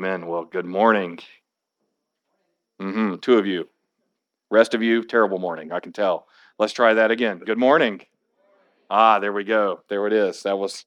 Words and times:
Amen. 0.00 0.26
Well, 0.26 0.46
good 0.46 0.64
morning. 0.64 1.18
Mm-hmm. 2.80 3.16
Two 3.16 3.36
of 3.36 3.44
you. 3.44 3.68
Rest 4.50 4.72
of 4.72 4.82
you, 4.82 5.04
terrible 5.04 5.38
morning. 5.38 5.72
I 5.72 5.80
can 5.80 5.92
tell. 5.92 6.26
Let's 6.58 6.72
try 6.72 6.94
that 6.94 7.10
again. 7.10 7.40
Good 7.40 7.58
morning. 7.58 8.00
Ah, 8.88 9.18
there 9.18 9.34
we 9.34 9.44
go. 9.44 9.82
There 9.90 10.06
it 10.06 10.14
is. 10.14 10.44
That 10.44 10.56
was 10.56 10.86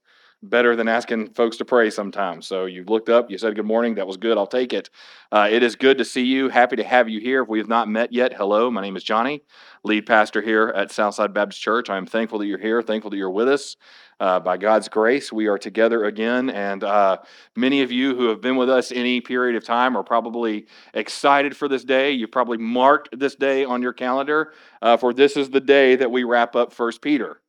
better 0.50 0.76
than 0.76 0.88
asking 0.88 1.30
folks 1.30 1.58
to 1.58 1.66
pray 1.66 1.90
sometimes. 1.90 2.46
So 2.48 2.66
you 2.66 2.84
looked 2.84 3.10
up, 3.10 3.32
you 3.32 3.38
said 3.38 3.56
good 3.56 3.66
morning. 3.66 3.96
That 3.96 4.08
was 4.08 4.18
good. 4.18 4.38
I'll 4.38 4.48
take 4.48 4.74
it. 4.74 4.90
Uh, 5.32 5.48
it 5.50 5.64
is 5.64 5.76
good 5.76 5.98
to 5.98 6.06
see 6.06 6.24
you. 6.24 6.50
Happy 6.50 6.76
to 6.76 6.84
have 6.84 7.10
you 7.10 7.20
here. 7.20 7.44
If 7.44 7.50
we 7.50 7.60
have 7.60 7.68
not 7.68 7.88
met 7.88 8.12
yet, 8.12 8.34
hello. 8.34 8.70
My 8.70 8.82
name 8.82 8.96
is 8.96 9.04
Johnny, 9.04 9.44
lead 9.84 10.06
pastor 10.06 10.42
here 10.42 10.74
at 10.76 10.92
Southside 10.92 11.34
Baptist 11.34 11.62
Church. 11.62 11.90
I'm 11.90 12.06
thankful 12.06 12.40
that 12.40 12.46
you're 12.46 12.60
here, 12.60 12.82
thankful 12.82 13.10
that 13.12 13.18
you're 13.18 13.30
with 13.30 13.50
us. 13.50 13.76
Uh, 14.20 14.40
by 14.40 14.58
God's 14.58 14.88
grace, 14.88 15.34
we 15.34 15.48
are 15.48 15.58
together 15.58 16.06
again. 16.06 16.50
And 16.50 16.84
uh, 16.84 17.18
many 17.56 17.82
of 17.82 17.92
you 17.92 18.16
who 18.16 18.30
have 18.30 18.42
been 18.42 18.56
with 18.56 18.70
us 18.70 18.92
any 18.92 19.22
period 19.22 19.56
of 19.56 19.66
time 19.66 19.98
are 19.98 20.04
probably 20.04 20.68
excited 20.94 21.58
for 21.58 21.68
this 21.68 21.84
day. 21.84 22.12
You've 22.12 22.32
probably 22.32 22.58
marked 22.58 23.20
this 23.20 23.36
day 23.36 23.66
on 23.66 23.82
your 23.82 23.92
calendar, 23.92 24.54
uh, 24.82 24.98
for 24.98 25.14
this 25.14 25.36
is 25.36 25.50
the 25.50 25.60
day 25.60 25.96
that 25.96 26.12
we 26.12 26.24
wrap 26.24 26.56
up 26.56 26.72
First 26.72 27.02
Peter. 27.02 27.42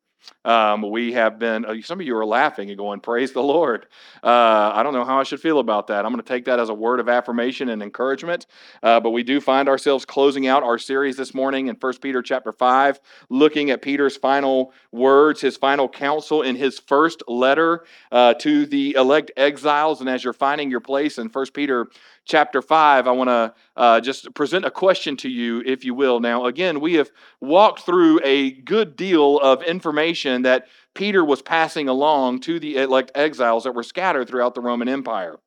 Um, 0.45 0.83
we 0.91 1.13
have 1.13 1.39
been, 1.39 1.65
uh, 1.65 1.75
some 1.83 2.01
of 2.01 2.07
you 2.07 2.17
are 2.17 2.27
laughing 2.27 2.69
and 2.69 2.79
going, 2.79 3.01
Praise 3.01 3.33
the 3.33 3.43
Lord. 3.43 3.87
Uh, 4.23 4.73
I 4.75 4.83
don't 4.83 4.93
know 4.93 5.05
how 5.05 5.19
I 5.19 5.23
should 5.23 5.41
feel 5.41 5.59
about 5.59 5.87
that. 5.89 6.05
I'm 6.05 6.13
going 6.13 6.23
to 6.23 6.29
take 6.29 6.45
that 6.47 6.61
as 6.61 6.69
a 6.69 6.75
word 6.75 7.01
of 7.01 7.09
affirmation 7.09 7.69
and 7.69 7.83
encouragement. 7.83 8.47
Uh, 8.83 9.01
but 9.01 9.11
we 9.11 9.23
do 9.23 9.41
find 9.41 9.69
ourselves 9.69 10.05
closing 10.05 10.47
out 10.47 10.63
our 10.63 10.79
series 10.79 11.17
this 11.17 11.35
morning 11.35 11.69
in 11.69 11.77
1 11.77 11.99
Peter 11.99 12.23
chapter 12.23 12.53
5, 12.53 13.01
looking 13.31 13.71
at 13.71 13.83
Peter's 13.83 14.17
final 14.17 14.73
words, 14.93 15.41
his 15.41 15.57
final 15.57 15.89
counsel 15.89 16.43
in 16.43 16.57
his 16.57 16.79
first 16.79 17.23
letter 17.29 17.85
uh, 18.13 18.35
to 18.35 18.67
the 18.67 18.95
elect 18.95 19.31
exiles. 19.37 20.01
And 20.01 20.09
as 20.09 20.25
you're 20.25 20.33
finding 20.33 20.71
your 20.71 20.81
place 20.81 21.19
in 21.19 21.29
1 21.29 21.47
Peter 21.53 21.89
chapter 22.25 22.63
5, 22.63 23.07
I 23.07 23.11
want 23.11 23.29
to 23.29 23.55
uh, 23.77 24.01
just 24.01 24.33
present 24.35 24.65
a 24.65 24.71
question 24.71 25.17
to 25.19 25.29
you, 25.29 25.63
if 25.65 25.85
you 25.85 25.95
will. 25.95 26.21
Now, 26.21 26.47
again, 26.47 26.81
we 26.81 26.95
have 26.95 27.11
walked 27.41 27.81
through 27.81 28.21
a 28.25 28.53
good 28.53 28.97
deal 28.97 29.39
of 29.39 29.63
information 29.63 30.43
that 30.43 30.67
Peter 30.95 31.25
was 31.25 31.43
passing 31.43 31.89
along 31.89 32.41
to 32.41 32.59
the 32.59 32.77
elect 32.77 33.11
exiles 33.15 33.65
that 33.65 33.73
were 33.73 33.83
scattered 33.83 34.29
throughout 34.29 34.55
the 34.55 34.61
Roman 34.61 34.89
Empire. 34.89 35.39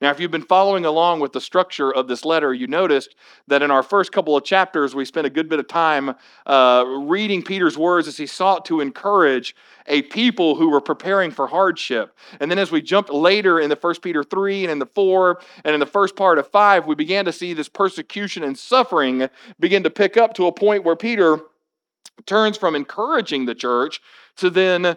Now, 0.00 0.10
if 0.10 0.20
you've 0.20 0.30
been 0.30 0.42
following 0.42 0.84
along 0.84 1.20
with 1.20 1.32
the 1.32 1.40
structure 1.40 1.92
of 1.92 2.08
this 2.08 2.24
letter, 2.24 2.54
you 2.54 2.66
noticed 2.66 3.14
that 3.46 3.62
in 3.62 3.70
our 3.70 3.82
first 3.82 4.12
couple 4.12 4.36
of 4.36 4.44
chapters, 4.44 4.94
we 4.94 5.04
spent 5.04 5.26
a 5.26 5.30
good 5.30 5.48
bit 5.48 5.58
of 5.58 5.68
time 5.68 6.14
uh, 6.46 6.84
reading 6.86 7.42
Peter's 7.42 7.76
words 7.76 8.08
as 8.08 8.16
he 8.16 8.26
sought 8.26 8.64
to 8.66 8.80
encourage 8.80 9.54
a 9.86 10.02
people 10.02 10.54
who 10.54 10.70
were 10.70 10.80
preparing 10.80 11.30
for 11.30 11.46
hardship. 11.46 12.16
And 12.40 12.50
then 12.50 12.58
as 12.58 12.70
we 12.70 12.82
jumped 12.82 13.10
later 13.10 13.60
in 13.60 13.70
the 13.70 13.76
First 13.76 14.02
Peter 14.02 14.22
3 14.22 14.64
and 14.64 14.72
in 14.72 14.78
the 14.78 14.86
4 14.86 15.40
and 15.64 15.74
in 15.74 15.80
the 15.80 15.86
first 15.86 16.16
part 16.16 16.38
of 16.38 16.46
5, 16.48 16.86
we 16.86 16.94
began 16.94 17.24
to 17.24 17.32
see 17.32 17.54
this 17.54 17.68
persecution 17.68 18.42
and 18.44 18.58
suffering 18.58 19.28
begin 19.58 19.82
to 19.82 19.90
pick 19.90 20.16
up 20.16 20.34
to 20.34 20.46
a 20.46 20.52
point 20.52 20.84
where 20.84 20.96
Peter 20.96 21.40
turns 22.26 22.56
from 22.56 22.74
encouraging 22.74 23.46
the 23.46 23.54
church 23.54 24.00
to 24.36 24.50
then 24.50 24.96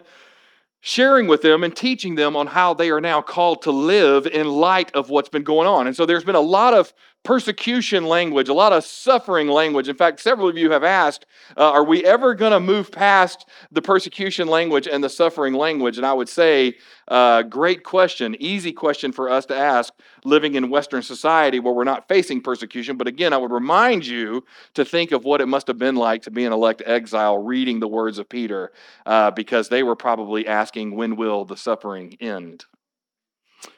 sharing 0.84 1.28
with 1.28 1.42
them 1.42 1.62
and 1.62 1.74
teaching 1.74 2.16
them 2.16 2.34
on 2.36 2.48
how 2.48 2.74
they 2.74 2.90
are 2.90 3.00
now 3.00 3.22
called 3.22 3.62
to 3.62 3.70
live 3.70 4.26
in 4.26 4.48
light 4.48 4.92
of 4.94 5.08
what's 5.10 5.28
been 5.28 5.44
going 5.44 5.66
on. 5.66 5.86
And 5.86 5.94
so 5.94 6.04
there's 6.04 6.24
been 6.24 6.34
a 6.34 6.40
lot 6.40 6.74
of 6.74 6.92
persecution 7.24 8.04
language, 8.04 8.48
a 8.48 8.54
lot 8.54 8.72
of 8.72 8.84
suffering 8.84 9.46
language. 9.46 9.88
In 9.88 9.96
fact, 9.96 10.20
several 10.20 10.48
of 10.48 10.58
you 10.58 10.72
have 10.72 10.82
asked, 10.82 11.26
uh, 11.56 11.70
are 11.70 11.84
we 11.84 12.04
ever 12.04 12.34
going 12.34 12.52
to 12.52 12.60
move 12.60 12.90
past 12.90 13.48
the 13.70 13.80
persecution 13.80 14.48
language 14.48 14.88
and 14.88 15.04
the 15.04 15.08
suffering 15.08 15.54
language? 15.54 15.98
And 15.98 16.06
I 16.06 16.12
would 16.12 16.28
say, 16.28 16.76
uh, 17.08 17.42
great 17.42 17.84
question, 17.84 18.34
easy 18.40 18.72
question 18.72 19.12
for 19.12 19.30
us 19.30 19.46
to 19.46 19.56
ask 19.56 19.92
living 20.24 20.56
in 20.56 20.70
Western 20.70 21.02
society 21.02 21.60
where 21.60 21.72
we're 21.72 21.84
not 21.84 22.08
facing 22.08 22.40
persecution. 22.40 22.96
But 22.96 23.06
again, 23.06 23.32
I 23.32 23.36
would 23.36 23.52
remind 23.52 24.04
you 24.04 24.44
to 24.74 24.84
think 24.84 25.12
of 25.12 25.24
what 25.24 25.40
it 25.40 25.46
must 25.46 25.68
have 25.68 25.78
been 25.78 25.96
like 25.96 26.22
to 26.22 26.30
be 26.30 26.44
an 26.44 26.52
elect 26.52 26.82
exile 26.86 27.38
reading 27.38 27.78
the 27.78 27.88
words 27.88 28.18
of 28.18 28.28
Peter, 28.28 28.72
uh, 29.06 29.30
because 29.30 29.68
they 29.68 29.82
were 29.82 29.96
probably 29.96 30.46
asking, 30.46 30.96
when 30.96 31.14
will 31.16 31.44
the 31.44 31.56
suffering 31.56 32.16
end? 32.20 32.64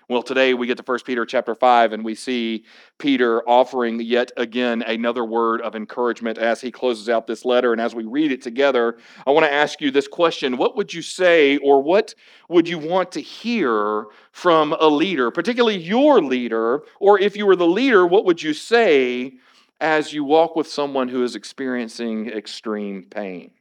Well, 0.07 0.23
today 0.23 0.53
we 0.53 0.67
get 0.67 0.77
to 0.77 0.83
1 0.83 0.99
Peter 1.07 1.25
chapter 1.25 1.55
5 1.55 1.95
and 1.95 2.05
we 2.05 2.15
see 2.15 2.65
Peter 2.99 3.43
offering 3.49 4.01
yet 4.01 4.31
again 4.37 4.83
another 4.83 5.25
word 5.25 5.63
of 5.63 5.75
encouragement 5.75 6.37
as 6.37 6.61
he 6.61 6.71
closes 6.71 7.09
out 7.09 7.27
this 7.27 7.47
letter. 7.47 7.73
And 7.73 7.81
as 7.81 7.95
we 7.95 8.05
read 8.05 8.31
it 8.31 8.43
together, 8.43 8.99
I 9.27 9.31
want 9.31 9.47
to 9.47 9.53
ask 9.53 9.81
you 9.81 9.91
this 9.91 10.07
question 10.07 10.59
What 10.59 10.77
would 10.77 10.93
you 10.93 11.01
say 11.01 11.57
or 11.57 11.83
what 11.83 12.15
would 12.51 12.69
you 12.69 12.79
want 12.79 13.13
to 13.13 13.21
hear 13.21 14.05
from 14.33 14.75
a 14.79 14.89
leader, 14.89 15.31
particularly 15.31 15.79
your 15.79 16.21
leader? 16.21 16.83
Or 17.01 17.19
if 17.19 17.35
you 17.35 17.47
were 17.47 17.57
the 17.57 17.67
leader, 17.67 18.07
what 18.07 18.27
would 18.27 18.43
you 18.43 18.53
say 18.53 19.33
as 19.81 20.13
you 20.13 20.23
walk 20.23 20.55
with 20.55 20.67
someone 20.67 21.09
who 21.09 21.23
is 21.25 21.35
experiencing 21.35 22.29
extreme 22.29 23.05
pain? 23.05 23.53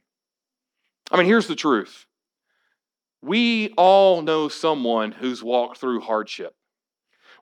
I 1.10 1.16
mean, 1.16 1.26
here's 1.26 1.46
the 1.46 1.56
truth 1.56 2.04
we 3.24 3.72
all 3.76 4.22
know 4.22 4.48
someone 4.48 5.12
who's 5.12 5.42
walked 5.42 5.78
through 5.78 6.00
hardship. 6.00 6.54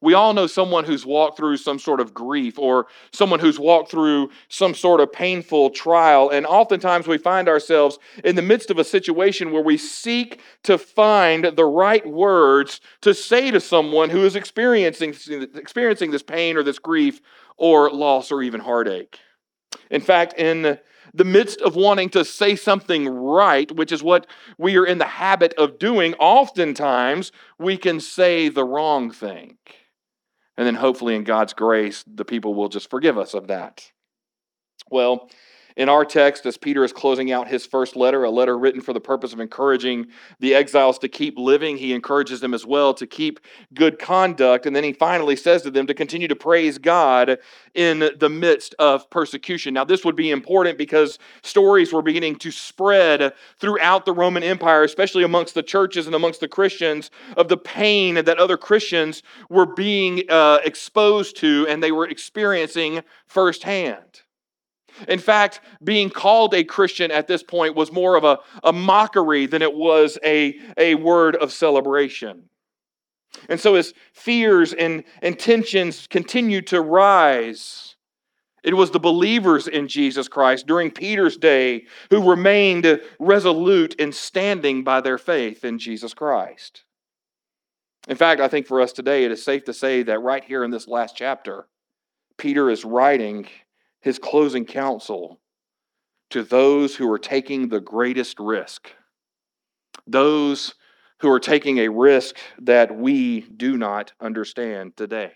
We 0.01 0.15
all 0.15 0.35
know 0.35 0.49
someone 0.49 0.85
who's 0.85 1.07
walked 1.07 1.37
through 1.37 1.59
some 1.59 1.79
sort 1.79 2.01
of 2.01 2.13
grief 2.13 2.59
or 2.59 2.87
someone 3.13 3.39
who's 3.39 3.59
walked 3.59 3.89
through 3.89 4.31
some 4.49 4.75
sort 4.75 5.01
of 5.01 5.13
painful 5.13 5.71
trial. 5.71 6.29
And 6.29 6.45
oftentimes 6.45 7.07
we 7.07 7.19
find 7.19 7.49
ourselves 7.49 8.01
in 8.25 8.35
the 8.35 8.43
midst 8.43 8.71
of 8.73 8.79
a 8.79 8.85
situation 8.85 9.53
where 9.53 9.63
we 9.63 9.77
seek 9.77 10.41
to 10.65 10.77
find 10.77 11.45
the 11.45 11.65
right 11.65 12.05
words 12.05 12.81
to 13.03 13.15
say 13.15 13.53
to 13.53 13.61
someone 13.61 14.11
who 14.11 14.25
is 14.25 14.35
experiencing, 14.35 15.15
experiencing 15.55 16.11
this 16.11 16.25
pain 16.25 16.57
or 16.57 16.65
this 16.65 16.81
grief 16.81 17.21
or 17.57 17.89
loss 17.89 18.33
or 18.33 18.43
even 18.43 18.61
heartache. 18.61 19.21
In 19.89 20.01
fact, 20.01 20.35
in 20.37 20.81
the 21.15 21.25
midst 21.25 21.61
of 21.61 21.77
wanting 21.77 22.09
to 22.11 22.25
say 22.25 22.57
something 22.57 23.09
right, 23.09 23.71
which 23.73 23.93
is 23.93 24.03
what 24.03 24.27
we 24.59 24.77
are 24.77 24.87
in 24.87 24.99
the 24.99 25.05
habit 25.05 25.53
of 25.55 25.79
doing, 25.79 26.15
oftentimes 26.15 27.33
we 27.59 27.77
can 27.77 28.01
say 28.01 28.49
the 28.49 28.65
wrong 28.65 29.11
thing. 29.11 29.59
And 30.57 30.67
then 30.67 30.75
hopefully, 30.75 31.15
in 31.15 31.25
God's 31.25 31.55
grace, 31.55 32.05
the 32.07 32.25
people 32.25 32.55
will 32.55 32.69
just 32.69 32.91
forgive 32.91 33.19
us 33.19 33.35
of 33.35 33.49
that. 33.49 33.91
Well, 34.91 35.31
in 35.77 35.89
our 35.89 36.05
text, 36.05 36.47
as 36.47 36.57
Peter 36.57 36.85
is 36.85 36.93
closing 36.93 37.33
out 37.33 37.49
his 37.49 37.67
first 37.67 37.97
letter, 37.97 38.25
a 38.25 38.31
letter 38.31 38.59
written 38.59 38.81
for 38.81 38.93
the 38.93 39.01
purpose 39.01 39.33
of 39.33 39.41
encouraging 39.41 40.07
the 40.41 40.55
exiles 40.55 40.99
to 40.99 41.09
keep 41.09 41.39
living, 41.39 41.77
he 41.77 41.93
encourages 41.93 42.41
them 42.41 42.55
as 42.55 42.67
well 42.67 42.95
to 42.95 43.07
keep 43.07 43.41
good 43.75 43.99
conduct. 43.99 44.67
And 44.67 44.75
then 44.75 44.85
he 44.85 44.93
finally 44.93 45.37
says 45.37 45.63
to 45.63 45.71
them 45.71 45.87
to 45.87 45.95
continue 45.95 46.29
to 46.29 46.37
praise 46.37 46.79
God 46.79 47.39
in 47.75 48.11
the 48.19 48.29
midst 48.29 48.75
of 48.79 49.09
persecution. 49.11 49.75
Now, 49.75 49.85
this 49.85 50.05
would 50.05 50.17
be 50.17 50.31
important 50.31 50.79
because 50.79 51.19
stories 51.43 51.93
were 51.93 52.03
beginning 52.03 52.37
to 52.37 52.51
spread 52.51 53.33
throughout 53.59 54.05
the 54.05 54.13
Roman 54.13 54.43
Empire, 54.43 54.83
especially 54.83 55.25
amongst 55.25 55.55
the 55.55 55.63
churches 55.63 56.07
and 56.07 56.15
amongst 56.15 56.41
the 56.41 56.49
Christians, 56.49 57.11
of 57.37 57.49
the 57.49 57.57
pain 57.57 58.15
that 58.17 58.39
other 58.39 58.57
Christians 58.57 59.23
were 59.49 59.67
being 59.67 60.23
uh, 60.29 60.59
exposed 60.65 61.37
to 61.39 61.67
and 61.69 61.83
they 61.83 61.93
were 61.93 62.09
experiencing 62.09 63.03
firsthand. 63.27 64.22
In 65.09 65.19
fact, 65.19 65.61
being 65.83 66.11
called 66.11 66.55
a 66.55 66.65
Christian 66.65 67.11
at 67.11 67.27
this 67.27 67.43
point 67.43 67.75
was 67.75 67.93
more 67.93 68.17
of 68.17 68.25
a, 68.25 68.39
a 68.63 68.73
mockery 68.73 69.47
than 69.47 69.63
it 69.63 69.75
was 69.75 70.19
a, 70.25 70.59
a 70.77 70.95
word 70.97 71.37
of 71.37 71.53
celebration. 71.53 72.49
And 73.49 73.59
so, 73.59 73.75
as 73.75 73.95
fears 74.13 74.73
and, 74.73 75.05
and 75.23 75.39
tensions 75.39 76.07
continued 76.07 76.67
to 76.69 76.81
rise, 76.81 77.97
it 78.63 78.75
was 78.75 78.91
the 78.91 79.01
believers 79.01 79.67
in 79.67 79.89
Jesus 79.89 80.29
Christ 80.29 80.67
during 80.67 80.91
Peter's 80.91 81.37
day 81.37 81.87
who 82.11 82.31
remained 82.31 83.01
resolute 83.19 83.95
in 83.95 84.13
standing 84.13 84.85
by 84.85 85.01
their 85.01 85.19
faith 85.19 85.65
in 85.65 85.79
Jesus 85.79 86.15
Christ. 86.15 86.85
In 88.09 88.17
fact, 88.17 88.41
I 88.41 88.49
think 88.49 88.67
for 88.67 88.81
us 88.81 88.93
today, 88.93 89.25
it 89.25 89.33
is 89.33 89.45
safe 89.45 89.65
to 89.65 89.75
say 89.75 90.03
that 90.05 90.21
right 90.21 90.45
here 90.45 90.65
in 90.65 90.71
this 90.71 90.89
last 90.89 91.17
chapter, 91.17 91.67
Peter 92.37 92.71
is 92.71 92.85
writing 92.85 93.47
his 94.03 94.19
closing 94.19 94.65
counsel 94.65 95.41
to 96.31 96.43
those 96.43 96.97
who 96.97 97.11
are 97.11 97.19
taking 97.19 97.69
the 97.69 97.81
greatest 97.81 98.39
risk, 98.39 98.91
those 100.07 100.75
who 101.21 101.31
are 101.31 101.41
taking 101.41 101.79
a 101.79 101.89
risk 101.89 102.37
that 102.59 102.97
we 102.97 103.41
do 103.41 103.77
not 103.77 104.13
understand 104.21 104.97
today. 104.97 105.33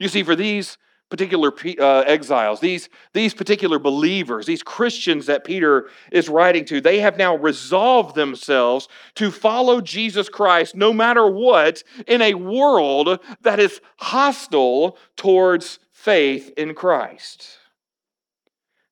You 0.00 0.08
see, 0.08 0.22
for 0.22 0.34
these 0.34 0.78
particular 1.10 1.52
uh, 1.78 2.00
exiles, 2.06 2.60
these, 2.60 2.88
these 3.14 3.32
particular 3.32 3.78
believers, 3.78 4.46
these 4.46 4.62
Christians 4.62 5.26
that 5.26 5.44
Peter 5.44 5.88
is 6.12 6.28
writing 6.28 6.64
to, 6.66 6.80
they 6.80 7.00
have 7.00 7.16
now 7.16 7.34
resolved 7.36 8.14
themselves 8.14 8.88
to 9.14 9.30
follow 9.30 9.80
Jesus 9.80 10.28
Christ 10.28 10.76
no 10.76 10.92
matter 10.92 11.26
what 11.26 11.82
in 12.06 12.20
a 12.20 12.34
world 12.34 13.20
that 13.42 13.58
is 13.58 13.80
hostile 13.98 14.98
towards 15.16 15.78
faith 15.98 16.52
in 16.56 16.74
Christ. 16.74 17.58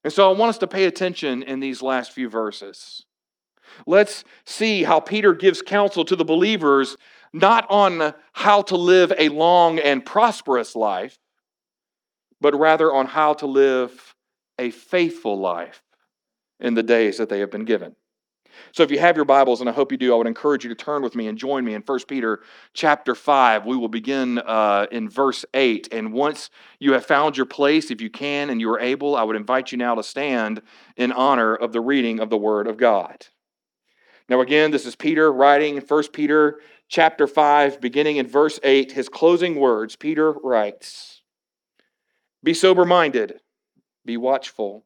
And 0.03 0.13
so 0.13 0.29
I 0.29 0.37
want 0.37 0.51
us 0.51 0.59
to 0.59 0.67
pay 0.67 0.87
attention 0.87 1.45
in 1.45 1.61
these 1.61 1.81
last 1.81 2.11
few 2.11 2.29
verses. 2.29 3.05
Let's 3.87 4.25
see 4.45 4.83
how 4.83 4.99
Peter 4.99 5.33
gives 5.33 5.63
counsel 5.63 6.05
to 6.05 6.17
the 6.17 6.25
believers 6.25 6.97
not 7.33 7.65
on 7.71 8.13
how 8.33 8.63
to 8.63 8.77
live 8.77 9.13
a 9.17 9.29
long 9.29 9.79
and 9.79 10.05
prosperous 10.05 10.75
life, 10.75 11.17
but 12.41 12.59
rather 12.59 12.93
on 12.93 13.07
how 13.07 13.35
to 13.35 13.47
live 13.47 14.15
a 14.59 14.71
faithful 14.71 15.39
life 15.39 15.83
in 16.59 16.75
the 16.75 16.83
days 16.83 17.19
that 17.19 17.29
they 17.29 17.39
have 17.39 17.53
been 17.53 17.65
given. 17.67 17.95
So 18.73 18.83
if 18.83 18.91
you 18.91 18.99
have 18.99 19.17
your 19.17 19.25
Bibles, 19.25 19.61
and 19.61 19.69
I 19.69 19.73
hope 19.73 19.93
you 19.93 19.99
do, 19.99 20.13
I 20.13 20.17
would 20.17 20.27
encourage 20.27 20.65
you 20.65 20.69
to 20.71 20.75
turn 20.75 21.03
with 21.03 21.15
me 21.15 21.29
and 21.29 21.37
join 21.37 21.65
me 21.65 21.75
in 21.75 21.83
1 21.83 22.01
Peter 22.09 22.41
chapter 22.75 23.15
5. 23.15 23.67
We 23.67 23.77
will 23.77 23.89
begin 23.89 24.39
uh, 24.39 24.87
in 24.91 25.09
verse 25.09 25.45
8. 25.55 25.89
And 25.93 26.13
once 26.13 26.51
you 26.79 26.93
have 26.93 27.05
found 27.05 27.37
your 27.37 27.47
place, 27.47 27.91
if 27.91 28.01
you 28.01 28.11
can 28.11 28.51
and 28.51 28.61
you 28.61 28.71
are 28.71 28.81
able, 28.81 29.17
I 29.17 29.23
would 29.23 29.37
invite 29.37 29.73
you 29.73 29.79
now 29.79 29.95
to 29.95 30.03
stand 30.03 30.63
in 30.97 31.13
honor 31.13 31.55
of 31.55 31.73
the 31.73 31.81
reading 31.81 32.21
of 32.21 32.31
the 32.31 32.39
Word 32.39 32.67
of 32.67 32.77
God. 32.77 33.27
Now, 34.29 34.41
again, 34.41 34.71
this 34.71 34.87
is 34.87 34.97
Peter 34.97 35.33
writing 35.33 35.77
in 35.77 35.83
1 35.83 36.03
Peter 36.13 36.59
chapter 36.89 37.27
5, 37.27 37.81
beginning 37.81 38.17
in 38.17 38.27
verse 38.27 38.59
8. 38.63 38.93
His 38.93 39.09
closing 39.09 39.57
words 39.57 39.95
Peter 39.95 40.33
writes 40.33 41.23
Be 42.43 42.55
sober 42.55 42.85
minded, 42.85 43.41
be 44.05 44.17
watchful. 44.17 44.86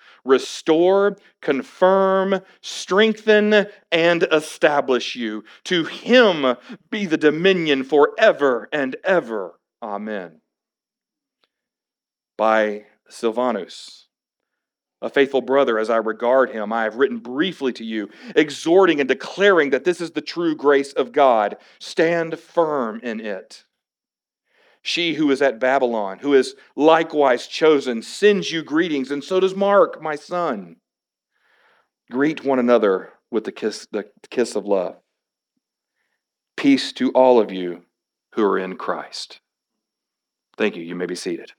restore, 0.23 1.17
confirm, 1.41 2.41
strengthen, 2.61 3.67
and 3.91 4.23
establish 4.31 5.15
you. 5.15 5.43
To 5.65 5.85
him 5.85 6.55
be 6.89 7.05
the 7.05 7.17
dominion 7.17 7.83
forever 7.83 8.69
and 8.71 8.95
ever. 9.03 9.59
Amen. 9.81 10.41
By 12.37 12.85
Silvanus, 13.09 14.07
a 15.01 15.09
faithful 15.09 15.41
brother 15.41 15.79
as 15.79 15.89
I 15.89 15.97
regard 15.97 16.51
him, 16.51 16.71
I 16.71 16.83
have 16.83 16.95
written 16.95 17.17
briefly 17.17 17.73
to 17.73 17.83
you, 17.83 18.09
exhorting 18.35 18.99
and 18.99 19.09
declaring 19.09 19.71
that 19.71 19.83
this 19.83 19.99
is 19.99 20.11
the 20.11 20.21
true 20.21 20.55
grace 20.55 20.93
of 20.93 21.11
God. 21.11 21.57
Stand 21.79 22.37
firm 22.39 22.99
in 23.01 23.19
it. 23.19 23.65
She 24.81 25.13
who 25.13 25.29
is 25.29 25.41
at 25.41 25.59
Babylon, 25.59 26.19
who 26.19 26.33
is 26.33 26.55
likewise 26.75 27.47
chosen, 27.47 28.01
sends 28.01 28.51
you 28.51 28.63
greetings, 28.63 29.11
and 29.11 29.23
so 29.23 29.39
does 29.39 29.55
Mark, 29.55 30.01
my 30.01 30.15
son. 30.15 30.77
Greet 32.09 32.43
one 32.43 32.59
another 32.59 33.13
with 33.29 33.43
the 33.43 33.51
kiss, 33.51 33.87
the 33.91 34.09
kiss 34.29 34.55
of 34.55 34.65
love. 34.65 34.97
Peace 36.57 36.91
to 36.93 37.11
all 37.11 37.39
of 37.39 37.51
you 37.51 37.83
who 38.33 38.43
are 38.43 38.57
in 38.57 38.75
Christ. 38.75 39.39
Thank 40.57 40.75
you. 40.75 40.83
You 40.83 40.95
may 40.95 41.05
be 41.05 41.15
seated. 41.15 41.53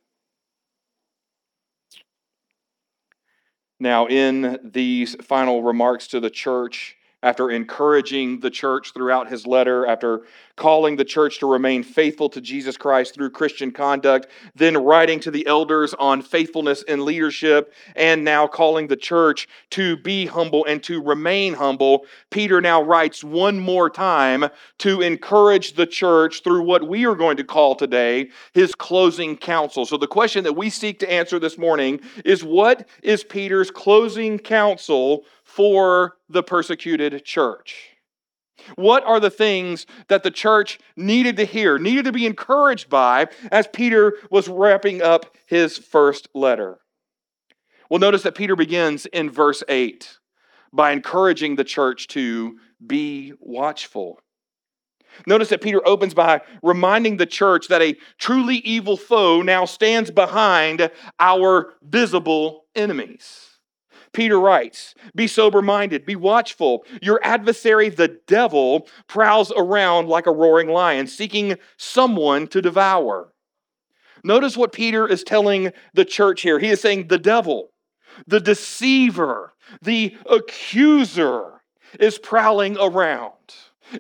Now, 3.81 4.07
in 4.07 4.61
these 4.63 5.17
final 5.25 5.63
remarks 5.63 6.07
to 6.09 6.21
the 6.21 6.31
church, 6.31 6.97
after 7.23 7.51
encouraging 7.51 8.41
the 8.41 8.51
church 8.51 8.93
throughout 8.93 9.29
his 9.29 9.47
letter, 9.47 9.87
after 9.87 10.23
calling 10.57 10.97
the 10.97 11.05
church 11.05 11.39
to 11.39 11.51
remain 11.51 11.83
faithful 11.83 12.29
to 12.29 12.41
Jesus 12.41 12.77
Christ 12.77 13.15
through 13.15 13.31
Christian 13.31 13.71
conduct, 13.71 14.27
then 14.55 14.77
writing 14.77 15.21
to 15.21 15.31
the 15.31 15.47
elders 15.47 15.95
on 15.95 16.21
faithfulness 16.21 16.83
in 16.83 17.05
leadership, 17.05 17.73
and 17.97 18.25
now 18.25 18.47
calling 18.47 18.89
the 18.89 18.97
church 18.97 19.49
to 19.71 19.97
be 19.97 20.27
humble 20.27 20.65
and 20.67 20.83
to 20.83 21.03
remain 21.03 21.55
humble, 21.55 22.05
Peter 22.31 22.61
now 22.61 22.83
writes 22.83 23.25
one 23.25 23.59
more 23.59 23.89
time 23.89 24.47
to 24.79 25.01
encourage 25.01 25.75
the 25.75 25.87
church 25.87 26.43
through 26.43 26.63
what 26.63 26.87
we 26.87 27.07
are 27.07 27.15
going 27.15 27.37
to 27.37 27.45
call 27.45 27.75
today 27.75 28.29
his 28.53 28.75
closing 28.75 29.37
counsel. 29.37 29.87
So, 29.87 29.97
the 29.97 30.07
question 30.07 30.45
that 30.45 30.55
we 30.55 30.71
seek 30.71 30.99
to 31.01 31.11
answer 31.11 31.39
this 31.39 31.57
morning 31.57 32.01
is 32.25 32.45
what 32.45 32.89
is 33.03 33.25
Peter's 33.25 33.71
closing 33.71 34.39
counsel 34.39 35.25
for 35.55 36.17
the 36.29 36.43
persecuted 36.43 37.25
church? 37.25 37.91
What 38.77 39.05
are 39.05 39.21
the 39.21 39.31
things 39.31 39.87
that 40.09 40.23
the 40.23 40.31
church 40.31 40.79
needed 40.97 41.37
to 41.37 41.45
hear, 41.45 41.79
needed 41.79 42.05
to 42.05 42.13
be 42.13 42.27
encouraged 42.27 42.89
by 42.89 43.29
as 43.51 43.67
Peter 43.67 44.15
was 44.31 44.49
wrapping 44.49 45.03
up 45.03 45.37
his 45.47 45.79
first 45.79 46.29
letter? 46.35 46.79
Well, 47.91 48.01
notice 48.01 48.23
that 48.23 48.35
Peter 48.35 48.57
begins 48.57 49.07
in 49.07 49.31
verse 49.31 49.63
8 49.69 50.19
by 50.73 50.93
encouraging 50.93 51.57
the 51.57 51.65
church 51.65 52.07
to 52.09 52.59
be 52.85 53.33
watchful. 53.39 54.21
Notice 55.27 55.51
that 55.51 55.61
Peter 55.61 55.87
opens 55.87 56.15
by 56.15 56.41
reminding 56.63 57.19
the 57.19 57.27
church 57.27 57.69
that 57.69 57.83
a 57.83 57.99
truly 58.17 58.57
evil 58.57 58.97
foe 58.97 59.43
now 59.43 59.67
stands 59.67 60.11
behind 60.11 60.91
our 61.21 61.75
visible 61.83 62.65
enemies. 62.75 63.52
Peter 64.13 64.39
writes, 64.39 64.95
Be 65.15 65.27
sober 65.27 65.63
minded, 65.63 66.05
be 66.05 66.17
watchful. 66.17 66.85
Your 67.01 67.21
adversary, 67.23 67.89
the 67.89 68.19
devil, 68.27 68.87
prowls 69.07 69.53
around 69.57 70.09
like 70.09 70.27
a 70.27 70.33
roaring 70.33 70.69
lion, 70.69 71.07
seeking 71.07 71.57
someone 71.77 72.47
to 72.49 72.63
devour. 72.63 73.33
Notice 74.25 74.57
what 74.57 74.73
Peter 74.73 75.07
is 75.07 75.25
telling 75.25 75.73
the 75.95 76.05
church 76.05 76.43
here. 76.43 76.59
He 76.59 76.69
is 76.69 76.81
saying, 76.81 77.09
The 77.09 77.19
devil, 77.19 77.71
the 78.27 78.41
deceiver, 78.41 79.55
the 79.81 80.17
accuser 80.31 81.63
is 81.99 82.19
prowling 82.19 82.77
around. 82.81 83.33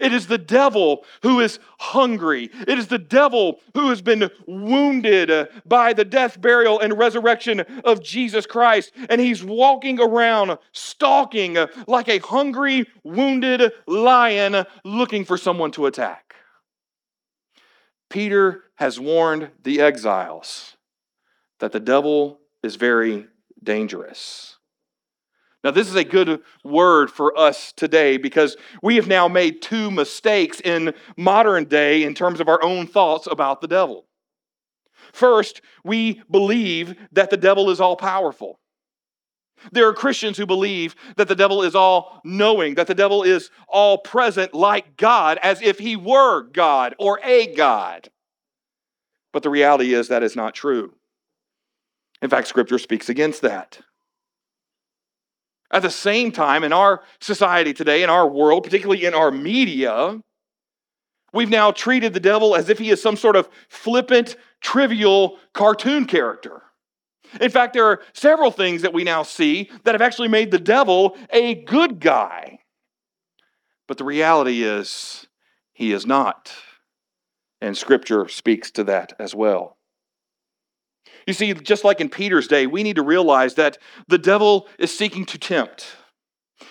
It 0.01 0.13
is 0.13 0.27
the 0.27 0.39
devil 0.39 1.05
who 1.23 1.41
is 1.41 1.59
hungry. 1.79 2.51
It 2.67 2.79
is 2.79 2.89
the 2.89 2.99
devil 2.99 3.61
who 3.75 3.89
has 3.91 4.03
been 4.03 4.31
wounded 4.47 5.49
by 5.67 5.93
the 5.93 6.05
death, 6.05 6.41
burial, 6.41 6.81
and 6.81 6.99
resurrection 6.99 7.61
of 7.85 8.03
Jesus 8.03 8.47
Christ. 8.47 8.93
And 9.09 9.21
he's 9.21 9.45
walking 9.45 10.01
around, 10.01 10.59
stalking 10.73 11.57
like 11.87 12.09
a 12.09 12.19
hungry, 12.19 12.87
wounded 13.05 13.73
lion 13.87 14.65
looking 14.85 15.25
for 15.25 15.37
someone 15.37 15.71
to 15.73 15.87
attack. 15.87 16.35
Peter 18.11 18.65
has 18.77 19.01
warned 19.01 19.51
the 19.63 19.81
exiles 19.81 20.77
that 21.61 21.73
the 21.73 21.81
devil 21.81 22.41
is 22.63 22.77
very 22.77 23.27
dangerous. 23.63 24.59
Now, 25.65 25.71
this 25.71 25.89
is 25.89 25.95
a 25.95 26.05
good 26.05 26.41
word 26.65 27.11
for 27.11 27.39
us 27.39 27.73
today 27.73 28.17
because 28.17 28.57
we 28.83 28.97
have 28.97 29.07
now 29.07 29.29
made 29.29 29.63
two 29.63 29.91
mistakes 29.91 30.61
in 30.61 30.93
modern 31.17 31.65
day 31.67 32.03
in 32.03 32.15
terms 32.15 32.41
of 32.41 32.49
our 32.49 32.63
own 32.63 32.87
thoughts 32.87 33.29
about 33.31 33.61
the 33.61 33.69
devil. 33.69 34.07
First, 35.13 35.61
we 35.85 36.23
believe 36.31 36.97
that 37.13 37.31
the 37.31 37.37
devil 37.37 37.71
is 37.71 37.81
all 37.81 37.97
powerful. 37.97 38.59
There 39.71 39.87
are 39.87 39.95
Christians 39.95 40.37
who 40.37 40.47
believe 40.47 40.97
that 41.17 41.29
the 41.29 41.37
devil 41.37 41.63
is 41.63 41.77
all 41.77 42.21
knowing, 42.25 42.75
that 42.75 42.89
the 42.89 42.95
devil 42.95 43.23
is 43.23 43.51
all 43.69 43.99
present 43.99 44.55
like 44.55 44.97
God, 44.97 45.39
as 45.43 45.63
if 45.63 45.79
he 45.79 45.95
were 45.95 46.43
God 46.43 46.97
or 46.99 47.21
a 47.23 47.55
God. 47.55 48.09
But 49.33 49.45
the 49.45 49.51
reality 49.51 49.95
is 49.95 50.09
that 50.09 50.25
is 50.25 50.35
not 50.35 50.55
true. 50.55 50.95
In 52.21 52.31
fact, 52.31 52.49
Scripture 52.49 52.79
speaks 52.79 53.09
against 53.09 53.43
that. 53.43 53.81
At 55.73 55.83
the 55.83 55.91
same 55.91 56.33
time, 56.33 56.65
in 56.65 56.73
our 56.73 57.03
society 57.21 57.73
today, 57.73 58.03
in 58.03 58.11
our 58.11 58.29
world, 58.29 58.63
particularly 58.63 59.05
in 59.07 59.15
our 59.15 59.31
media, 59.31 60.21
we've 61.33 61.49
now 61.49 61.71
treated 61.71 62.13
the 62.13 62.21
devil 62.21 62.55
as 62.55 62.69
if 62.69 62.79
he 62.79 62.91
is 62.91 63.01
some 63.01 63.17
sort 63.17 63.37
of 63.37 63.49
flippant, 63.69 64.37
trivial 64.61 65.39
cartoon 65.55 66.05
character. 66.05 66.63
In 67.41 67.51
fact, 67.51 67.73
there 67.73 67.87
are 67.87 68.03
several 68.13 68.51
things 68.51 68.83
that 68.83 68.93
we 68.93 69.05
now 69.05 69.23
see 69.23 69.71
that 69.85 69.95
have 69.95 70.03
actually 70.03 70.29
made 70.29 70.51
the 70.51 70.59
devil 70.59 71.17
a 71.31 71.55
good 71.65 71.99
guy. 71.99 72.59
But 73.89 73.97
the 73.97 74.05
reality 74.05 74.63
is, 74.63 75.27
he 75.73 75.93
is 75.93 76.05
not. 76.05 76.53
And 77.63 77.79
Scripture 77.79 78.29
speaks 78.29 78.71
to 78.73 78.85
that 78.85 79.15
as 79.19 79.35
well. 79.35 79.79
You 81.27 81.33
see, 81.33 81.55
just 81.55 81.85
like 81.85 82.01
in 82.01 82.09
Peter's 82.09 82.49
day, 82.49 82.67
we 82.67 82.83
need 82.83 82.97
to 82.97 83.03
realize 83.03 83.55
that 83.55 83.79
the 84.09 84.19
devil 84.19 84.69
is 84.79 84.97
seeking 84.97 85.25
to 85.27 85.39
tempt. 85.39 85.97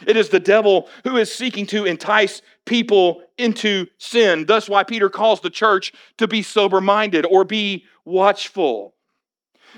It 0.05 0.17
is 0.17 0.29
the 0.29 0.39
devil 0.39 0.89
who 1.03 1.17
is 1.17 1.34
seeking 1.34 1.65
to 1.67 1.86
entice 1.86 2.41
people 2.65 3.24
into 3.38 3.88
sin. 3.98 4.46
Thus, 4.46 4.70
why 4.70 4.84
Peter 4.84 5.10
calls 5.10 5.41
the 5.41 5.50
church 5.50 5.93
to 6.17 6.27
be 6.27 6.41
sober 6.41 6.81
minded 6.81 7.25
or 7.25 7.43
be 7.43 7.86
watchful. 8.05 8.96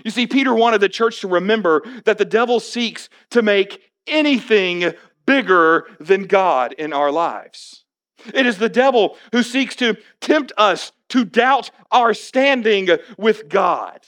You 0.04 0.12
see, 0.12 0.28
Peter 0.28 0.54
wanted 0.54 0.82
the 0.82 0.90
church 0.90 1.22
to 1.22 1.28
remember 1.28 1.84
that 2.06 2.18
the 2.18 2.26
devil 2.26 2.60
seeks 2.60 3.10
to 3.32 3.42
make 3.42 3.82
anything 4.08 4.94
bigger 5.26 5.88
than 6.00 6.24
God 6.24 6.74
in 6.74 6.94
our 6.94 7.12
lives. 7.12 7.86
It 8.34 8.46
is 8.46 8.58
the 8.58 8.70
devil 8.70 9.18
who 9.32 9.44
seeks 9.44 9.76
to 9.78 9.98
tempt 10.22 10.52
us 10.58 10.92
to 11.10 11.26
doubt 11.26 11.70
our 11.92 12.14
standing 12.14 12.90
with 13.18 13.50
God. 13.50 14.00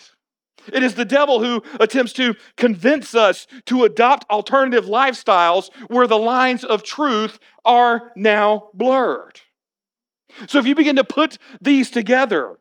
It 0.72 0.84
is 0.84 0.96
the 0.96 1.06
devil 1.06 1.44
who 1.44 1.64
attempts 1.80 2.14
to 2.14 2.36
convince 2.58 3.16
us 3.16 3.48
to 3.66 3.84
adopt 3.84 4.30
alternative 4.30 4.86
lifestyles 4.86 5.70
where 5.88 6.08
the 6.08 6.18
lines 6.18 6.64
of 6.64 6.84
truth 6.84 7.40
are 7.64 8.12
now 8.16 8.70
blurred. 8.74 9.42
So 10.48 10.60
if 10.60 10.66
you 10.66 10.76
begin 10.76 10.98
to 10.98 11.04
put 11.04 11.38
these 11.62 11.90
together, 11.90 12.58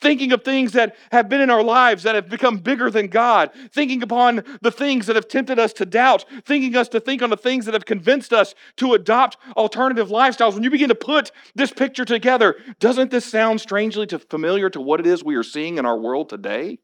thinking 0.00 0.32
of 0.32 0.44
things 0.44 0.72
that 0.72 0.96
have 1.12 1.28
been 1.28 1.40
in 1.40 1.50
our 1.50 1.62
lives 1.62 2.02
that 2.02 2.14
have 2.14 2.28
become 2.28 2.58
bigger 2.58 2.90
than 2.90 3.08
God, 3.08 3.50
thinking 3.72 4.02
upon 4.02 4.44
the 4.62 4.70
things 4.70 5.06
that 5.06 5.16
have 5.16 5.28
tempted 5.28 5.58
us 5.58 5.72
to 5.74 5.86
doubt, 5.86 6.24
thinking 6.44 6.76
us 6.76 6.88
to 6.90 7.00
think 7.00 7.22
on 7.22 7.30
the 7.30 7.36
things 7.36 7.64
that 7.64 7.74
have 7.74 7.86
convinced 7.86 8.32
us 8.32 8.54
to 8.76 8.94
adopt 8.94 9.36
alternative 9.56 10.08
lifestyles. 10.08 10.54
When 10.54 10.62
you 10.62 10.70
begin 10.70 10.88
to 10.88 10.94
put 10.94 11.32
this 11.54 11.70
picture 11.70 12.04
together, 12.04 12.56
doesn't 12.78 13.10
this 13.10 13.24
sound 13.24 13.60
strangely 13.60 14.06
to 14.08 14.18
familiar 14.18 14.70
to 14.70 14.80
what 14.80 15.00
it 15.00 15.06
is 15.06 15.24
we 15.24 15.36
are 15.36 15.42
seeing 15.42 15.78
in 15.78 15.86
our 15.86 15.98
world 15.98 16.28
today? 16.28 16.78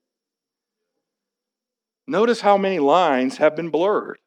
Notice 2.07 2.41
how 2.41 2.57
many 2.57 2.79
lines 2.79 3.37
have 3.37 3.57
been 3.57 3.71
blurred. 3.71 4.19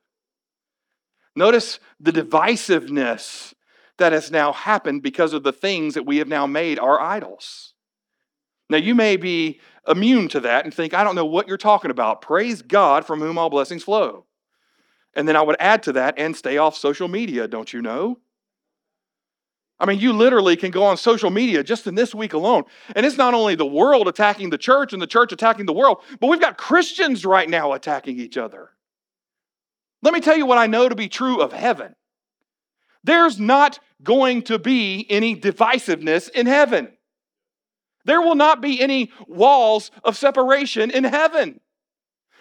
Notice 1.35 1.79
the 1.99 2.11
divisiveness 2.11 3.53
that 3.97 4.13
has 4.13 4.31
now 4.31 4.53
happened 4.53 5.03
because 5.03 5.33
of 5.33 5.43
the 5.43 5.53
things 5.53 5.93
that 5.93 6.05
we 6.05 6.17
have 6.17 6.27
now 6.27 6.47
made 6.47 6.79
our 6.79 6.99
idols. 6.99 7.73
Now, 8.69 8.77
you 8.77 8.95
may 8.95 9.15
be 9.15 9.59
immune 9.87 10.27
to 10.29 10.39
that 10.41 10.65
and 10.65 10.73
think, 10.73 10.93
I 10.93 11.03
don't 11.03 11.15
know 11.15 11.25
what 11.25 11.47
you're 11.47 11.57
talking 11.57 11.91
about. 11.91 12.21
Praise 12.21 12.61
God 12.61 13.05
from 13.05 13.19
whom 13.19 13.37
all 13.37 13.49
blessings 13.49 13.83
flow. 13.83 14.25
And 15.13 15.27
then 15.27 15.35
I 15.35 15.41
would 15.41 15.55
add 15.59 15.83
to 15.83 15.93
that 15.93 16.15
and 16.17 16.35
stay 16.35 16.57
off 16.57 16.75
social 16.75 17.07
media, 17.07 17.47
don't 17.47 17.71
you 17.71 17.81
know? 17.81 18.19
I 19.79 19.85
mean, 19.85 19.99
you 19.99 20.13
literally 20.13 20.55
can 20.55 20.71
go 20.71 20.83
on 20.83 20.95
social 20.95 21.29
media 21.29 21.63
just 21.63 21.85
in 21.85 21.95
this 21.95 22.15
week 22.15 22.33
alone. 22.33 22.63
And 22.95 23.05
it's 23.05 23.17
not 23.17 23.33
only 23.33 23.55
the 23.55 23.65
world 23.65 24.07
attacking 24.07 24.49
the 24.49 24.57
church 24.57 24.93
and 24.93 25.01
the 25.01 25.07
church 25.07 25.31
attacking 25.31 25.65
the 25.65 25.73
world, 25.73 25.97
but 26.19 26.27
we've 26.27 26.39
got 26.39 26.57
Christians 26.57 27.25
right 27.25 27.49
now 27.49 27.73
attacking 27.73 28.19
each 28.19 28.37
other. 28.37 28.69
Let 30.01 30.13
me 30.13 30.21
tell 30.21 30.37
you 30.37 30.45
what 30.45 30.57
I 30.57 30.67
know 30.67 30.87
to 30.87 30.95
be 30.95 31.09
true 31.09 31.41
of 31.41 31.51
heaven 31.51 31.95
there's 33.05 33.39
not 33.39 33.79
going 34.03 34.41
to 34.41 34.57
be 34.57 35.05
any 35.09 35.39
divisiveness 35.39 36.29
in 36.29 36.47
heaven. 36.47 36.91
There 38.03 38.21
will 38.21 38.35
not 38.35 38.61
be 38.61 38.81
any 38.81 39.11
walls 39.27 39.91
of 40.03 40.17
separation 40.17 40.91
in 40.91 41.03
heaven. 41.03 41.59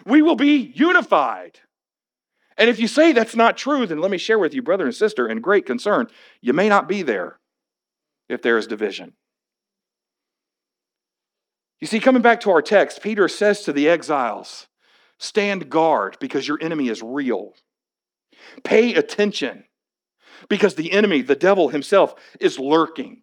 We 0.05 0.21
will 0.21 0.35
be 0.35 0.73
unified. 0.75 1.59
And 2.57 2.69
if 2.69 2.79
you 2.79 2.87
say 2.87 3.11
that's 3.11 3.35
not 3.35 3.57
true, 3.57 3.85
then 3.85 3.99
let 3.99 4.11
me 4.11 4.17
share 4.17 4.39
with 4.39 4.53
you, 4.53 4.61
brother 4.61 4.85
and 4.85 4.95
sister, 4.95 5.27
in 5.27 5.41
great 5.41 5.65
concern, 5.65 6.07
you 6.41 6.53
may 6.53 6.69
not 6.69 6.87
be 6.87 7.01
there 7.01 7.39
if 8.29 8.41
there 8.41 8.57
is 8.57 8.67
division. 8.67 9.13
You 11.81 11.87
see, 11.87 11.99
coming 11.99 12.21
back 12.21 12.39
to 12.41 12.51
our 12.51 12.61
text, 12.61 13.01
Peter 13.01 13.27
says 13.27 13.61
to 13.63 13.73
the 13.73 13.89
exiles, 13.89 14.67
Stand 15.17 15.69
guard 15.69 16.17
because 16.19 16.47
your 16.47 16.57
enemy 16.61 16.89
is 16.89 17.01
real. 17.01 17.53
Pay 18.63 18.93
attention 18.95 19.65
because 20.49 20.75
the 20.75 20.91
enemy, 20.91 21.21
the 21.21 21.35
devil 21.35 21.69
himself, 21.69 22.15
is 22.39 22.59
lurking. 22.59 23.21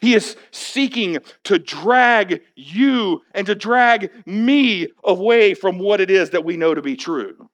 He 0.00 0.14
is 0.14 0.36
seeking 0.50 1.18
to 1.44 1.58
drag 1.58 2.42
you 2.54 3.22
and 3.34 3.46
to 3.46 3.54
drag 3.54 4.10
me 4.26 4.88
away 5.02 5.54
from 5.54 5.78
what 5.78 6.00
it 6.00 6.10
is 6.10 6.30
that 6.30 6.44
we 6.44 6.56
know 6.56 6.74
to 6.74 6.82
be 6.82 6.96
true. 6.96 7.50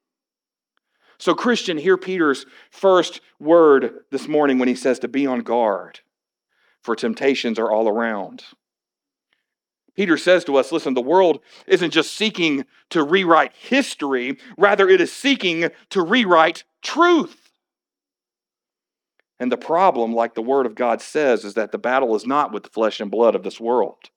So, 1.20 1.34
Christian, 1.34 1.76
hear 1.76 1.98
Peter's 1.98 2.46
first 2.70 3.20
word 3.38 4.04
this 4.10 4.26
morning 4.26 4.58
when 4.58 4.68
he 4.68 4.74
says 4.74 4.98
to 5.00 5.08
be 5.08 5.26
on 5.26 5.40
guard, 5.40 6.00
for 6.82 6.96
temptations 6.96 7.58
are 7.58 7.70
all 7.70 7.88
around. 7.88 8.44
Peter 9.94 10.16
says 10.16 10.44
to 10.44 10.56
us 10.56 10.72
listen, 10.72 10.94
the 10.94 11.02
world 11.02 11.40
isn't 11.66 11.90
just 11.90 12.14
seeking 12.14 12.64
to 12.88 13.02
rewrite 13.02 13.52
history, 13.54 14.38
rather, 14.56 14.88
it 14.88 14.98
is 14.98 15.12
seeking 15.12 15.68
to 15.90 16.00
rewrite 16.02 16.64
truth. 16.80 17.50
And 19.38 19.52
the 19.52 19.58
problem, 19.58 20.14
like 20.14 20.34
the 20.34 20.40
Word 20.40 20.64
of 20.64 20.74
God 20.74 21.02
says, 21.02 21.44
is 21.44 21.52
that 21.52 21.70
the 21.70 21.76
battle 21.76 22.16
is 22.16 22.26
not 22.26 22.50
with 22.50 22.62
the 22.62 22.70
flesh 22.70 22.98
and 22.98 23.10
blood 23.10 23.34
of 23.34 23.42
this 23.42 23.60
world, 23.60 24.08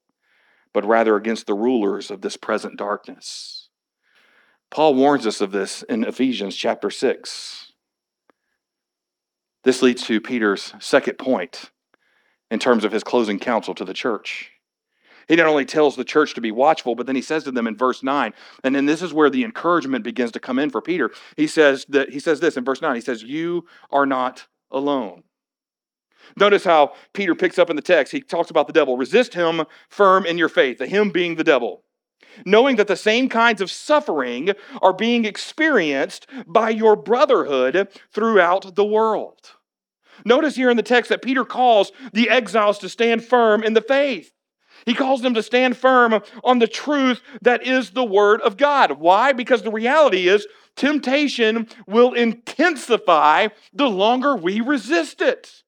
but 0.71 0.85
rather 0.85 1.17
against 1.17 1.47
the 1.47 1.53
rulers 1.53 2.09
of 2.09 2.21
this 2.21 2.37
present 2.37 2.77
darkness. 2.77 3.62
Paul 4.71 4.95
warns 4.95 5.27
us 5.27 5.41
of 5.41 5.51
this 5.51 5.83
in 5.83 6.03
Ephesians 6.03 6.55
chapter 6.55 6.89
6. 6.89 7.71
This 9.63 9.81
leads 9.81 10.03
to 10.03 10.19
Peter's 10.19 10.73
second 10.79 11.17
point 11.17 11.71
in 12.51 12.59
terms 12.59 12.83
of 12.83 12.91
his 12.91 13.03
closing 13.03 13.39
counsel 13.39 13.73
to 13.75 13.85
the 13.85 13.93
church. 13.93 14.51
He 15.27 15.35
not 15.35 15.47
only 15.47 15.65
tells 15.65 15.95
the 15.95 16.03
church 16.03 16.33
to 16.33 16.41
be 16.41 16.51
watchful, 16.51 16.95
but 16.95 17.05
then 17.05 17.15
he 17.15 17.21
says 17.21 17.43
to 17.45 17.51
them 17.51 17.67
in 17.67 17.77
verse 17.77 18.03
9, 18.03 18.33
and 18.63 18.75
then 18.75 18.85
this 18.85 19.01
is 19.01 19.13
where 19.13 19.29
the 19.29 19.43
encouragement 19.43 20.03
begins 20.03 20.31
to 20.33 20.39
come 20.39 20.59
in 20.59 20.69
for 20.69 20.81
Peter. 20.81 21.11
He 21.37 21.47
says 21.47 21.85
that 21.89 22.09
he 22.11 22.19
says 22.19 22.39
this 22.39 22.57
in 22.57 22.65
verse 22.65 22.81
9. 22.81 22.93
He 22.95 23.01
says, 23.01 23.23
You 23.23 23.65
are 23.89 24.05
not 24.05 24.47
alone. 24.69 25.23
Notice 26.37 26.63
how 26.63 26.93
Peter 27.13 27.35
picks 27.35 27.59
up 27.59 27.69
in 27.69 27.75
the 27.75 27.81
text. 27.81 28.11
He 28.11 28.21
talks 28.21 28.49
about 28.49 28.67
the 28.67 28.73
devil. 28.73 28.97
Resist 28.97 29.33
him 29.33 29.63
firm 29.89 30.25
in 30.25 30.37
your 30.37 30.49
faith, 30.49 30.77
the 30.77 30.87
him 30.87 31.09
being 31.09 31.35
the 31.35 31.43
devil. 31.43 31.83
Knowing 32.45 32.75
that 32.77 32.87
the 32.87 32.95
same 32.95 33.29
kinds 33.29 33.61
of 33.61 33.71
suffering 33.71 34.51
are 34.81 34.93
being 34.93 35.25
experienced 35.25 36.27
by 36.47 36.69
your 36.69 36.95
brotherhood 36.95 37.87
throughout 38.11 38.75
the 38.75 38.85
world. 38.85 39.51
Notice 40.25 40.55
here 40.55 40.69
in 40.69 40.77
the 40.77 40.83
text 40.83 41.09
that 41.09 41.21
Peter 41.21 41.45
calls 41.45 41.91
the 42.13 42.29
exiles 42.29 42.79
to 42.79 42.89
stand 42.89 43.23
firm 43.23 43.63
in 43.63 43.73
the 43.73 43.81
faith. 43.81 44.31
He 44.85 44.93
calls 44.93 45.21
them 45.21 45.33
to 45.33 45.43
stand 45.43 45.77
firm 45.77 46.21
on 46.43 46.59
the 46.59 46.67
truth 46.67 47.21
that 47.41 47.65
is 47.65 47.91
the 47.91 48.03
Word 48.03 48.41
of 48.41 48.57
God. 48.57 48.93
Why? 48.93 49.31
Because 49.31 49.61
the 49.61 49.71
reality 49.71 50.27
is 50.27 50.47
temptation 50.75 51.67
will 51.87 52.13
intensify 52.13 53.47
the 53.73 53.89
longer 53.89 54.35
we 54.35 54.59
resist 54.59 55.21
it. 55.21 55.63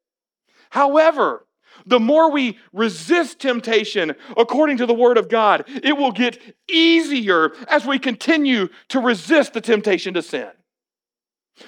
However, 0.71 1.45
the 1.85 1.99
more 1.99 2.31
we 2.31 2.57
resist 2.73 3.39
temptation 3.39 4.15
according 4.37 4.77
to 4.77 4.85
the 4.85 4.93
Word 4.93 5.17
of 5.17 5.29
God, 5.29 5.65
it 5.67 5.97
will 5.97 6.11
get 6.11 6.39
easier 6.67 7.51
as 7.67 7.85
we 7.85 7.99
continue 7.99 8.69
to 8.89 8.99
resist 8.99 9.53
the 9.53 9.61
temptation 9.61 10.13
to 10.15 10.21
sin. 10.21 10.49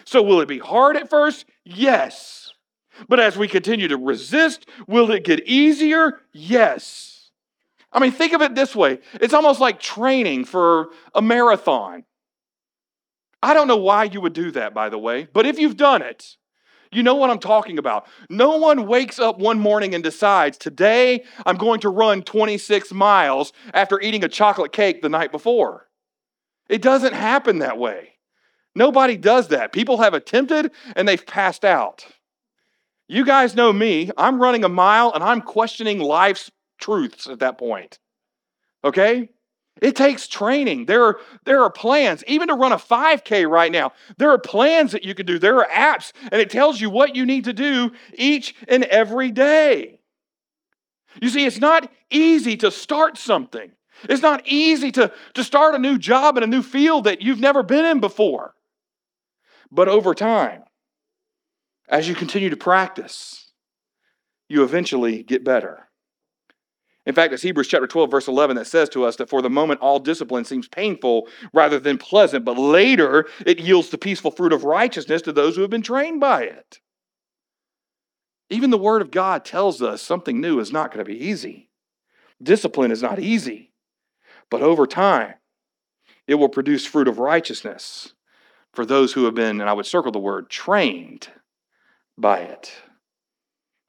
So, 0.05 0.21
will 0.21 0.41
it 0.41 0.47
be 0.47 0.59
hard 0.59 0.97
at 0.97 1.09
first? 1.09 1.45
Yes. 1.63 2.51
But 3.07 3.19
as 3.19 3.37
we 3.37 3.47
continue 3.47 3.87
to 3.89 3.97
resist, 3.97 4.67
will 4.87 5.11
it 5.11 5.23
get 5.23 5.47
easier? 5.47 6.19
Yes. 6.33 7.29
I 7.91 7.99
mean, 7.99 8.11
think 8.11 8.33
of 8.33 8.41
it 8.41 8.55
this 8.55 8.75
way 8.75 8.99
it's 9.15 9.33
almost 9.33 9.59
like 9.59 9.79
training 9.79 10.45
for 10.45 10.89
a 11.13 11.21
marathon. 11.21 12.03
I 13.41 13.53
don't 13.53 13.67
know 13.67 13.77
why 13.77 14.05
you 14.05 14.19
would 14.21 14.33
do 14.33 14.51
that, 14.51 14.73
by 14.73 14.89
the 14.89 14.97
way, 14.97 15.27
but 15.31 15.45
if 15.45 15.59
you've 15.59 15.77
done 15.77 16.01
it, 16.01 16.36
you 16.91 17.03
know 17.03 17.15
what 17.15 17.29
I'm 17.29 17.39
talking 17.39 17.77
about. 17.77 18.07
No 18.29 18.57
one 18.57 18.87
wakes 18.87 19.19
up 19.19 19.39
one 19.39 19.59
morning 19.59 19.93
and 19.93 20.03
decides, 20.03 20.57
today 20.57 21.23
I'm 21.45 21.57
going 21.57 21.79
to 21.81 21.89
run 21.89 22.21
26 22.23 22.91
miles 22.93 23.53
after 23.73 23.99
eating 24.01 24.23
a 24.23 24.29
chocolate 24.29 24.71
cake 24.71 25.01
the 25.01 25.09
night 25.09 25.31
before. 25.31 25.87
It 26.69 26.81
doesn't 26.81 27.13
happen 27.13 27.59
that 27.59 27.77
way. 27.77 28.13
Nobody 28.75 29.17
does 29.17 29.47
that. 29.49 29.71
People 29.73 29.97
have 29.97 30.13
attempted 30.13 30.71
and 30.95 31.07
they've 31.07 31.25
passed 31.25 31.65
out. 31.65 32.05
You 33.07 33.25
guys 33.25 33.55
know 33.55 33.71
me. 33.71 34.11
I'm 34.17 34.41
running 34.41 34.63
a 34.63 34.69
mile 34.69 35.11
and 35.13 35.23
I'm 35.23 35.41
questioning 35.41 35.99
life's 35.99 36.51
truths 36.79 37.27
at 37.27 37.39
that 37.39 37.57
point. 37.57 37.99
Okay? 38.83 39.29
It 39.81 39.95
takes 39.95 40.27
training. 40.27 40.85
There 40.85 41.03
are, 41.03 41.19
there 41.45 41.63
are 41.63 41.69
plans. 41.69 42.23
Even 42.27 42.47
to 42.47 42.53
run 42.53 42.71
a 42.71 42.77
5K 42.77 43.49
right 43.49 43.71
now, 43.71 43.93
there 44.17 44.31
are 44.31 44.37
plans 44.37 44.91
that 44.91 45.03
you 45.03 45.13
can 45.13 45.25
do. 45.25 45.39
There 45.39 45.57
are 45.57 45.67
apps, 45.67 46.11
and 46.31 46.41
it 46.41 46.49
tells 46.49 46.81
you 46.81 46.89
what 46.89 47.15
you 47.15 47.25
need 47.25 47.45
to 47.45 47.53
do 47.53 47.91
each 48.13 48.55
and 48.67 48.83
every 48.85 49.31
day. 49.31 49.99
You 51.21 51.29
see, 51.29 51.45
it's 51.45 51.59
not 51.59 51.91
easy 52.09 52.57
to 52.57 52.71
start 52.71 53.17
something. 53.17 53.71
It's 54.03 54.21
not 54.21 54.43
easy 54.45 54.91
to, 54.93 55.11
to 55.33 55.43
start 55.43 55.75
a 55.75 55.79
new 55.79 55.97
job 55.97 56.37
in 56.37 56.43
a 56.43 56.47
new 56.47 56.61
field 56.61 57.05
that 57.05 57.21
you've 57.21 57.39
never 57.39 57.63
been 57.63 57.85
in 57.85 57.99
before. 57.99 58.53
But 59.71 59.87
over 59.87 60.13
time, 60.13 60.63
as 61.89 62.07
you 62.07 62.15
continue 62.15 62.49
to 62.49 62.57
practice, 62.57 63.51
you 64.47 64.63
eventually 64.63 65.23
get 65.23 65.43
better. 65.43 65.86
In 67.07 67.15
fact, 67.15 67.33
it's 67.33 67.41
Hebrews 67.41 67.69
chapter 67.69 67.87
12, 67.87 68.11
verse 68.11 68.27
11 68.27 68.57
that 68.57 68.67
says 68.67 68.89
to 68.89 69.05
us 69.05 69.15
that 69.15 69.29
for 69.29 69.41
the 69.41 69.49
moment 69.49 69.79
all 69.79 69.97
discipline 69.97 70.43
seems 70.43 70.67
painful 70.67 71.29
rather 71.53 71.79
than 71.79 71.97
pleasant, 71.97 72.43
but 72.43 72.57
later 72.57 73.27
it 73.45 73.59
yields 73.59 73.89
the 73.89 73.97
peaceful 73.97 74.29
fruit 74.29 74.51
of 74.51 74.65
righteousness 74.65 75.21
to 75.21 75.31
those 75.31 75.55
who 75.55 75.61
have 75.61 75.71
been 75.71 75.81
trained 75.81 76.19
by 76.19 76.43
it. 76.43 76.79
Even 78.49 78.71
the 78.71 78.77
Word 78.77 79.01
of 79.01 79.09
God 79.09 79.45
tells 79.45 79.81
us 79.81 80.01
something 80.01 80.41
new 80.41 80.59
is 80.59 80.73
not 80.73 80.91
going 80.91 81.03
to 81.03 81.09
be 81.09 81.17
easy. 81.17 81.69
Discipline 82.43 82.91
is 82.91 83.01
not 83.01 83.19
easy, 83.19 83.71
but 84.51 84.61
over 84.61 84.85
time, 84.85 85.35
it 86.27 86.35
will 86.35 86.49
produce 86.49 86.85
fruit 86.85 87.07
of 87.07 87.19
righteousness 87.19 88.15
for 88.73 88.85
those 88.85 89.13
who 89.13 89.23
have 89.23 89.33
been, 89.33 89.61
and 89.61 89.69
I 89.69 89.73
would 89.73 89.85
circle 89.85 90.11
the 90.11 90.19
word, 90.19 90.49
trained 90.49 91.29
by 92.17 92.39
it. 92.39 92.73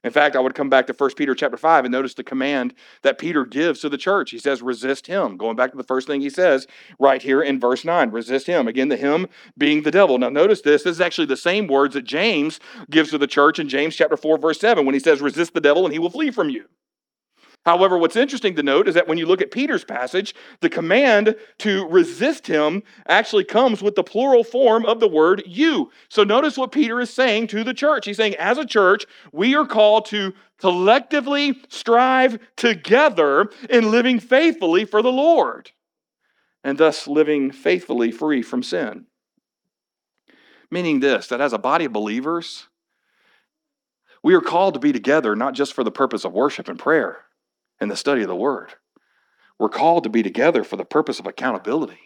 In 0.04 0.12
fact, 0.12 0.36
I 0.36 0.40
would 0.40 0.54
come 0.54 0.70
back 0.70 0.86
to 0.86 0.92
1 0.92 1.10
Peter 1.16 1.34
chapter 1.34 1.56
5 1.56 1.84
and 1.84 1.92
notice 1.92 2.14
the 2.14 2.22
command 2.22 2.72
that 3.02 3.18
Peter 3.18 3.44
gives 3.44 3.80
to 3.80 3.88
the 3.88 3.98
church. 3.98 4.30
He 4.30 4.38
says, 4.38 4.62
resist 4.62 5.08
him. 5.08 5.36
Going 5.36 5.56
back 5.56 5.72
to 5.72 5.76
the 5.76 5.82
first 5.82 6.06
thing 6.06 6.20
he 6.20 6.30
says 6.30 6.66
right 7.00 7.20
here 7.20 7.42
in 7.42 7.58
verse 7.58 7.84
9, 7.84 8.10
resist 8.10 8.46
him. 8.46 8.68
Again, 8.68 8.88
the 8.88 8.96
him 8.96 9.26
being 9.56 9.82
the 9.82 9.90
devil. 9.90 10.16
Now, 10.18 10.28
notice 10.28 10.60
this. 10.60 10.84
This 10.84 10.96
is 10.96 11.00
actually 11.00 11.26
the 11.26 11.36
same 11.36 11.66
words 11.66 11.94
that 11.94 12.04
James 12.04 12.60
gives 12.88 13.10
to 13.10 13.18
the 13.18 13.26
church 13.26 13.58
in 13.58 13.68
James 13.68 13.96
chapter 13.96 14.16
4, 14.16 14.38
verse 14.38 14.60
7, 14.60 14.86
when 14.86 14.94
he 14.94 15.00
says, 15.00 15.20
resist 15.20 15.52
the 15.52 15.60
devil 15.60 15.84
and 15.84 15.92
he 15.92 15.98
will 15.98 16.10
flee 16.10 16.30
from 16.30 16.48
you. 16.48 16.66
However, 17.68 17.98
what's 17.98 18.16
interesting 18.16 18.56
to 18.56 18.62
note 18.62 18.88
is 18.88 18.94
that 18.94 19.06
when 19.08 19.18
you 19.18 19.26
look 19.26 19.42
at 19.42 19.50
Peter's 19.50 19.84
passage, 19.84 20.34
the 20.60 20.70
command 20.70 21.36
to 21.58 21.86
resist 21.88 22.46
him 22.46 22.82
actually 23.06 23.44
comes 23.44 23.82
with 23.82 23.94
the 23.94 24.02
plural 24.02 24.42
form 24.42 24.86
of 24.86 25.00
the 25.00 25.06
word 25.06 25.42
you. 25.44 25.90
So 26.08 26.24
notice 26.24 26.56
what 26.56 26.72
Peter 26.72 26.98
is 26.98 27.12
saying 27.12 27.48
to 27.48 27.62
the 27.62 27.74
church. 27.74 28.06
He's 28.06 28.16
saying, 28.16 28.36
as 28.36 28.56
a 28.56 28.64
church, 28.64 29.04
we 29.32 29.54
are 29.54 29.66
called 29.66 30.06
to 30.06 30.32
collectively 30.56 31.60
strive 31.68 32.38
together 32.56 33.50
in 33.68 33.90
living 33.90 34.18
faithfully 34.18 34.86
for 34.86 35.02
the 35.02 35.12
Lord, 35.12 35.70
and 36.64 36.78
thus 36.78 37.06
living 37.06 37.50
faithfully 37.50 38.10
free 38.10 38.40
from 38.40 38.62
sin. 38.62 39.04
Meaning 40.70 41.00
this, 41.00 41.26
that 41.26 41.42
as 41.42 41.52
a 41.52 41.58
body 41.58 41.84
of 41.84 41.92
believers, 41.92 42.68
we 44.22 44.32
are 44.32 44.40
called 44.40 44.72
to 44.72 44.80
be 44.80 44.90
together 44.90 45.36
not 45.36 45.52
just 45.52 45.74
for 45.74 45.84
the 45.84 45.90
purpose 45.90 46.24
of 46.24 46.32
worship 46.32 46.66
and 46.66 46.78
prayer 46.78 47.26
and 47.80 47.90
the 47.90 47.96
study 47.96 48.22
of 48.22 48.28
the 48.28 48.36
Word. 48.36 48.72
We're 49.58 49.68
called 49.68 50.04
to 50.04 50.10
be 50.10 50.22
together 50.22 50.64
for 50.64 50.76
the 50.76 50.84
purpose 50.84 51.18
of 51.18 51.26
accountability. 51.26 51.98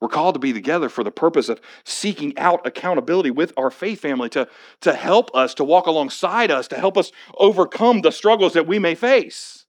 We're 0.00 0.08
called 0.08 0.34
to 0.34 0.40
be 0.40 0.54
together 0.54 0.88
for 0.88 1.04
the 1.04 1.10
purpose 1.10 1.50
of 1.50 1.60
seeking 1.84 2.36
out 2.38 2.66
accountability 2.66 3.30
with 3.30 3.52
our 3.58 3.70
faith 3.70 4.00
family 4.00 4.30
to, 4.30 4.48
to 4.80 4.94
help 4.94 5.30
us, 5.34 5.52
to 5.54 5.64
walk 5.64 5.86
alongside 5.86 6.50
us, 6.50 6.68
to 6.68 6.78
help 6.78 6.96
us 6.96 7.12
overcome 7.36 8.00
the 8.00 8.10
struggles 8.10 8.54
that 8.54 8.66
we 8.66 8.78
may 8.78 8.94
face. 8.94 9.66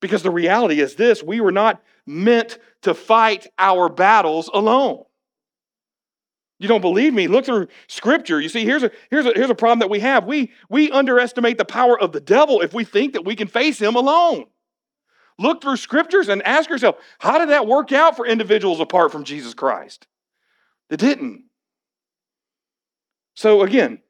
Because 0.00 0.22
the 0.22 0.30
reality 0.30 0.80
is 0.80 0.94
this 0.94 1.22
we 1.22 1.40
were 1.40 1.52
not 1.52 1.82
meant 2.06 2.58
to 2.82 2.94
fight 2.94 3.48
our 3.58 3.88
battles 3.88 4.48
alone. 4.54 5.04
You 6.60 6.68
don't 6.68 6.82
believe 6.82 7.14
me? 7.14 7.26
Look 7.26 7.46
through 7.46 7.68
scripture. 7.88 8.38
You 8.38 8.50
see, 8.50 8.66
here's 8.66 8.82
a, 8.82 8.90
here's 9.08 9.24
a, 9.24 9.32
here's 9.34 9.48
a 9.48 9.54
problem 9.54 9.78
that 9.78 9.88
we 9.88 10.00
have. 10.00 10.26
We, 10.26 10.52
we 10.68 10.90
underestimate 10.90 11.56
the 11.56 11.64
power 11.64 11.98
of 11.98 12.12
the 12.12 12.20
devil 12.20 12.60
if 12.60 12.74
we 12.74 12.84
think 12.84 13.14
that 13.14 13.24
we 13.24 13.34
can 13.34 13.48
face 13.48 13.80
him 13.80 13.96
alone. 13.96 14.44
Look 15.38 15.62
through 15.62 15.78
scriptures 15.78 16.28
and 16.28 16.42
ask 16.42 16.68
yourself, 16.68 16.96
how 17.18 17.38
did 17.38 17.48
that 17.48 17.66
work 17.66 17.92
out 17.92 18.14
for 18.14 18.26
individuals 18.26 18.78
apart 18.78 19.10
from 19.10 19.24
Jesus 19.24 19.54
Christ? 19.54 20.06
It 20.90 20.98
didn't. 21.00 21.44
So, 23.34 23.62
again, 23.62 24.02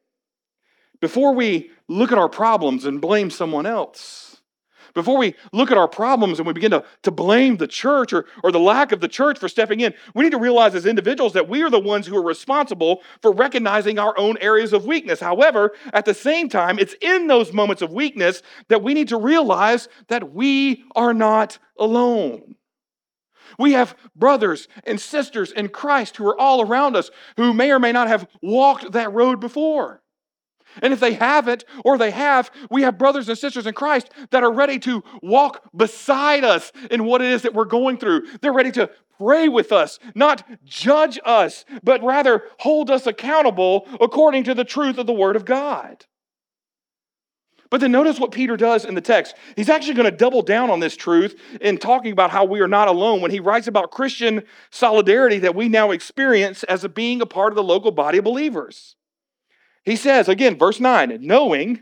before 0.99 1.33
we 1.33 1.71
look 1.87 2.11
at 2.11 2.17
our 2.17 2.27
problems 2.27 2.83
and 2.83 2.99
blame 2.99 3.29
someone 3.29 3.65
else, 3.65 4.40
before 4.93 5.17
we 5.17 5.35
look 5.53 5.71
at 5.71 5.77
our 5.77 5.87
problems 5.87 6.39
and 6.39 6.47
we 6.47 6.53
begin 6.53 6.71
to, 6.71 6.83
to 7.03 7.11
blame 7.11 7.57
the 7.57 7.67
church 7.67 8.13
or, 8.13 8.25
or 8.43 8.51
the 8.51 8.59
lack 8.59 8.91
of 8.91 9.01
the 9.01 9.07
church 9.07 9.39
for 9.39 9.49
stepping 9.49 9.79
in, 9.79 9.93
we 10.15 10.23
need 10.23 10.31
to 10.31 10.39
realize 10.39 10.75
as 10.75 10.85
individuals 10.85 11.33
that 11.33 11.49
we 11.49 11.61
are 11.63 11.69
the 11.69 11.79
ones 11.79 12.07
who 12.07 12.15
are 12.17 12.23
responsible 12.23 13.01
for 13.21 13.31
recognizing 13.31 13.99
our 13.99 14.17
own 14.17 14.37
areas 14.39 14.73
of 14.73 14.85
weakness. 14.85 15.19
However, 15.19 15.73
at 15.93 16.05
the 16.05 16.13
same 16.13 16.49
time, 16.49 16.79
it's 16.79 16.95
in 17.01 17.27
those 17.27 17.53
moments 17.53 17.81
of 17.81 17.91
weakness 17.91 18.41
that 18.67 18.83
we 18.83 18.93
need 18.93 19.09
to 19.09 19.17
realize 19.17 19.87
that 20.07 20.33
we 20.33 20.83
are 20.95 21.13
not 21.13 21.57
alone. 21.77 22.55
We 23.59 23.73
have 23.73 23.95
brothers 24.15 24.67
and 24.85 24.99
sisters 24.99 25.51
in 25.51 25.69
Christ 25.69 26.17
who 26.17 26.27
are 26.27 26.39
all 26.39 26.61
around 26.61 26.95
us 26.95 27.11
who 27.37 27.53
may 27.53 27.71
or 27.71 27.79
may 27.79 27.91
not 27.91 28.07
have 28.07 28.27
walked 28.41 28.93
that 28.93 29.13
road 29.13 29.39
before. 29.39 30.00
And 30.81 30.93
if 30.93 30.99
they 30.99 31.13
haven't, 31.13 31.65
or 31.83 31.97
they 31.97 32.11
have, 32.11 32.51
we 32.69 32.83
have 32.83 32.97
brothers 32.97 33.29
and 33.29 33.37
sisters 33.37 33.67
in 33.67 33.73
Christ 33.73 34.09
that 34.31 34.43
are 34.43 34.51
ready 34.51 34.79
to 34.79 35.03
walk 35.21 35.69
beside 35.75 36.43
us 36.43 36.71
in 36.89 37.05
what 37.05 37.21
it 37.21 37.31
is 37.31 37.41
that 37.41 37.53
we're 37.53 37.65
going 37.65 37.97
through. 37.97 38.27
They're 38.41 38.53
ready 38.53 38.71
to 38.73 38.89
pray 39.17 39.47
with 39.47 39.71
us, 39.71 39.99
not 40.15 40.43
judge 40.65 41.19
us, 41.25 41.65
but 41.83 42.03
rather 42.03 42.43
hold 42.59 42.89
us 42.89 43.05
accountable 43.05 43.87
according 43.99 44.43
to 44.45 44.53
the 44.53 44.63
truth 44.63 44.97
of 44.97 45.07
the 45.07 45.13
Word 45.13 45.35
of 45.35 45.45
God. 45.45 46.05
But 47.71 47.79
then 47.79 47.93
notice 47.93 48.19
what 48.19 48.31
Peter 48.31 48.57
does 48.57 48.83
in 48.83 48.95
the 48.95 49.01
text. 49.01 49.33
He's 49.55 49.69
actually 49.69 49.93
going 49.93 50.11
to 50.11 50.15
double 50.15 50.41
down 50.41 50.69
on 50.69 50.81
this 50.81 50.97
truth 50.97 51.39
in 51.61 51.77
talking 51.77 52.11
about 52.11 52.29
how 52.29 52.43
we 52.43 52.59
are 52.59 52.67
not 52.67 52.89
alone 52.89 53.21
when 53.21 53.31
he 53.31 53.39
writes 53.39 53.67
about 53.67 53.91
Christian 53.91 54.43
solidarity 54.71 55.39
that 55.39 55.55
we 55.55 55.69
now 55.69 55.91
experience 55.91 56.63
as 56.63 56.83
a 56.83 56.89
being 56.89 57.21
a 57.21 57.25
part 57.25 57.53
of 57.53 57.55
the 57.55 57.63
local 57.63 57.91
body 57.91 58.17
of 58.17 58.25
believers. 58.25 58.97
He 59.83 59.95
says, 59.95 60.29
again, 60.29 60.57
verse 60.57 60.79
9, 60.79 61.17
knowing 61.21 61.81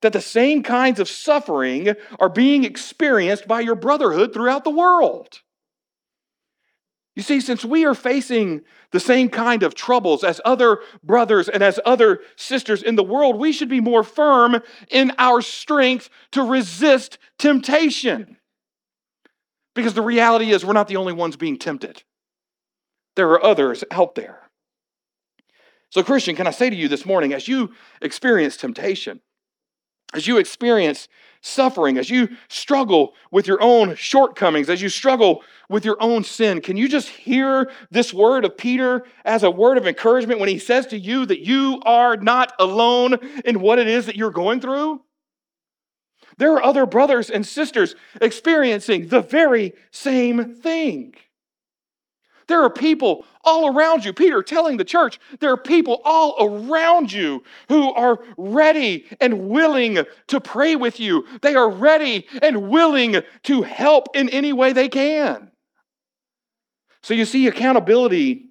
that 0.00 0.12
the 0.12 0.20
same 0.20 0.62
kinds 0.62 1.00
of 1.00 1.08
suffering 1.08 1.94
are 2.20 2.28
being 2.28 2.64
experienced 2.64 3.48
by 3.48 3.60
your 3.60 3.74
brotherhood 3.74 4.32
throughout 4.32 4.64
the 4.64 4.70
world. 4.70 5.40
You 7.16 7.22
see, 7.22 7.40
since 7.40 7.64
we 7.64 7.84
are 7.84 7.94
facing 7.94 8.62
the 8.90 8.98
same 8.98 9.28
kind 9.28 9.62
of 9.62 9.74
troubles 9.74 10.24
as 10.24 10.40
other 10.44 10.80
brothers 11.02 11.48
and 11.48 11.62
as 11.62 11.78
other 11.86 12.20
sisters 12.36 12.82
in 12.82 12.96
the 12.96 13.04
world, 13.04 13.38
we 13.38 13.52
should 13.52 13.68
be 13.68 13.80
more 13.80 14.02
firm 14.02 14.60
in 14.90 15.12
our 15.18 15.40
strength 15.40 16.10
to 16.32 16.42
resist 16.42 17.18
temptation. 17.38 18.36
Because 19.74 19.94
the 19.94 20.02
reality 20.02 20.50
is, 20.50 20.64
we're 20.64 20.72
not 20.72 20.88
the 20.88 20.96
only 20.96 21.12
ones 21.12 21.36
being 21.36 21.58
tempted, 21.58 22.02
there 23.16 23.30
are 23.30 23.44
others 23.44 23.84
out 23.90 24.16
there. 24.16 24.43
So, 25.94 26.02
Christian, 26.02 26.34
can 26.34 26.48
I 26.48 26.50
say 26.50 26.70
to 26.70 26.74
you 26.74 26.88
this 26.88 27.06
morning, 27.06 27.32
as 27.32 27.46
you 27.46 27.72
experience 28.02 28.56
temptation, 28.56 29.20
as 30.12 30.26
you 30.26 30.38
experience 30.38 31.06
suffering, 31.40 31.98
as 31.98 32.10
you 32.10 32.30
struggle 32.48 33.14
with 33.30 33.46
your 33.46 33.62
own 33.62 33.94
shortcomings, 33.94 34.68
as 34.68 34.82
you 34.82 34.88
struggle 34.88 35.44
with 35.68 35.84
your 35.84 35.96
own 36.00 36.24
sin, 36.24 36.60
can 36.60 36.76
you 36.76 36.88
just 36.88 37.08
hear 37.08 37.70
this 37.92 38.12
word 38.12 38.44
of 38.44 38.58
Peter 38.58 39.04
as 39.24 39.44
a 39.44 39.50
word 39.52 39.78
of 39.78 39.86
encouragement 39.86 40.40
when 40.40 40.48
he 40.48 40.58
says 40.58 40.84
to 40.88 40.98
you 40.98 41.26
that 41.26 41.46
you 41.46 41.80
are 41.84 42.16
not 42.16 42.52
alone 42.58 43.14
in 43.44 43.60
what 43.60 43.78
it 43.78 43.86
is 43.86 44.06
that 44.06 44.16
you're 44.16 44.32
going 44.32 44.60
through? 44.60 45.00
There 46.38 46.54
are 46.54 46.64
other 46.64 46.86
brothers 46.86 47.30
and 47.30 47.46
sisters 47.46 47.94
experiencing 48.20 49.06
the 49.06 49.20
very 49.20 49.74
same 49.92 50.56
thing. 50.56 51.14
There 52.46 52.62
are 52.62 52.70
people 52.70 53.24
all 53.42 53.74
around 53.74 54.04
you. 54.04 54.12
Peter 54.12 54.42
telling 54.42 54.76
the 54.76 54.84
church, 54.84 55.18
there 55.40 55.52
are 55.52 55.56
people 55.56 56.00
all 56.04 56.36
around 56.40 57.12
you 57.12 57.42
who 57.68 57.92
are 57.92 58.18
ready 58.36 59.06
and 59.20 59.48
willing 59.48 59.98
to 60.28 60.40
pray 60.40 60.76
with 60.76 61.00
you. 61.00 61.24
They 61.42 61.54
are 61.54 61.70
ready 61.70 62.26
and 62.42 62.68
willing 62.68 63.22
to 63.44 63.62
help 63.62 64.08
in 64.14 64.28
any 64.28 64.52
way 64.52 64.72
they 64.72 64.88
can. 64.88 65.50
So 67.02 67.14
you 67.14 67.24
see, 67.24 67.46
accountability 67.46 68.46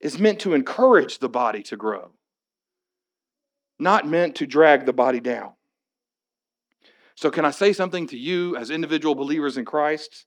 is 0.00 0.18
meant 0.18 0.40
to 0.40 0.54
encourage 0.54 1.18
the 1.18 1.28
body 1.28 1.62
to 1.64 1.76
grow, 1.76 2.12
not 3.78 4.06
meant 4.06 4.36
to 4.36 4.46
drag 4.46 4.86
the 4.86 4.92
body 4.92 5.20
down. 5.20 5.52
So, 7.16 7.30
can 7.30 7.44
I 7.44 7.50
say 7.50 7.74
something 7.74 8.06
to 8.06 8.16
you 8.16 8.56
as 8.56 8.70
individual 8.70 9.14
believers 9.14 9.58
in 9.58 9.66
Christ? 9.66 10.24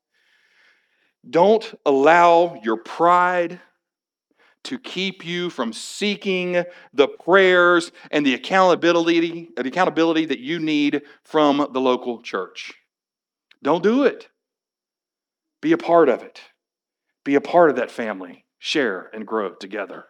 Don't 1.30 1.80
allow 1.86 2.60
your 2.64 2.78
pride 2.78 3.60
to 4.66 4.80
keep 4.80 5.26
you 5.26 5.50
from 5.50 5.74
seeking 5.74 6.64
the 6.94 7.08
prayers 7.08 7.92
and 8.12 8.26
the 8.26 8.34
accountability, 8.34 9.50
the 9.56 9.68
accountability 9.68 10.26
that 10.26 10.40
you 10.40 10.60
need 10.60 11.02
from 11.24 11.68
the 11.72 11.82
local 11.82 12.22
church. 12.22 12.74
Don't 13.62 13.84
do 13.84 14.04
it. 14.04 14.30
Be 15.62 15.72
a 15.72 15.78
part 15.78 16.10
of 16.10 16.24
it. 16.24 16.42
Be 17.24 17.36
a 17.36 17.42
part 17.42 17.70
of 17.70 17.76
that 17.78 17.92
family. 17.92 18.46
Share 18.60 19.10
and 19.14 19.28
grow 19.28 19.54
together. 19.54 20.06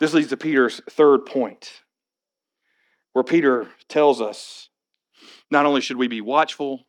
This 0.00 0.14
leads 0.14 0.28
to 0.28 0.36
Peter's 0.36 0.80
third 0.90 1.26
point, 1.26 1.82
where 3.12 3.24
Peter 3.24 3.68
tells 3.88 4.20
us 4.20 4.68
not 5.50 5.66
only 5.66 5.80
should 5.80 5.96
we 5.96 6.08
be 6.08 6.20
watchful, 6.20 6.86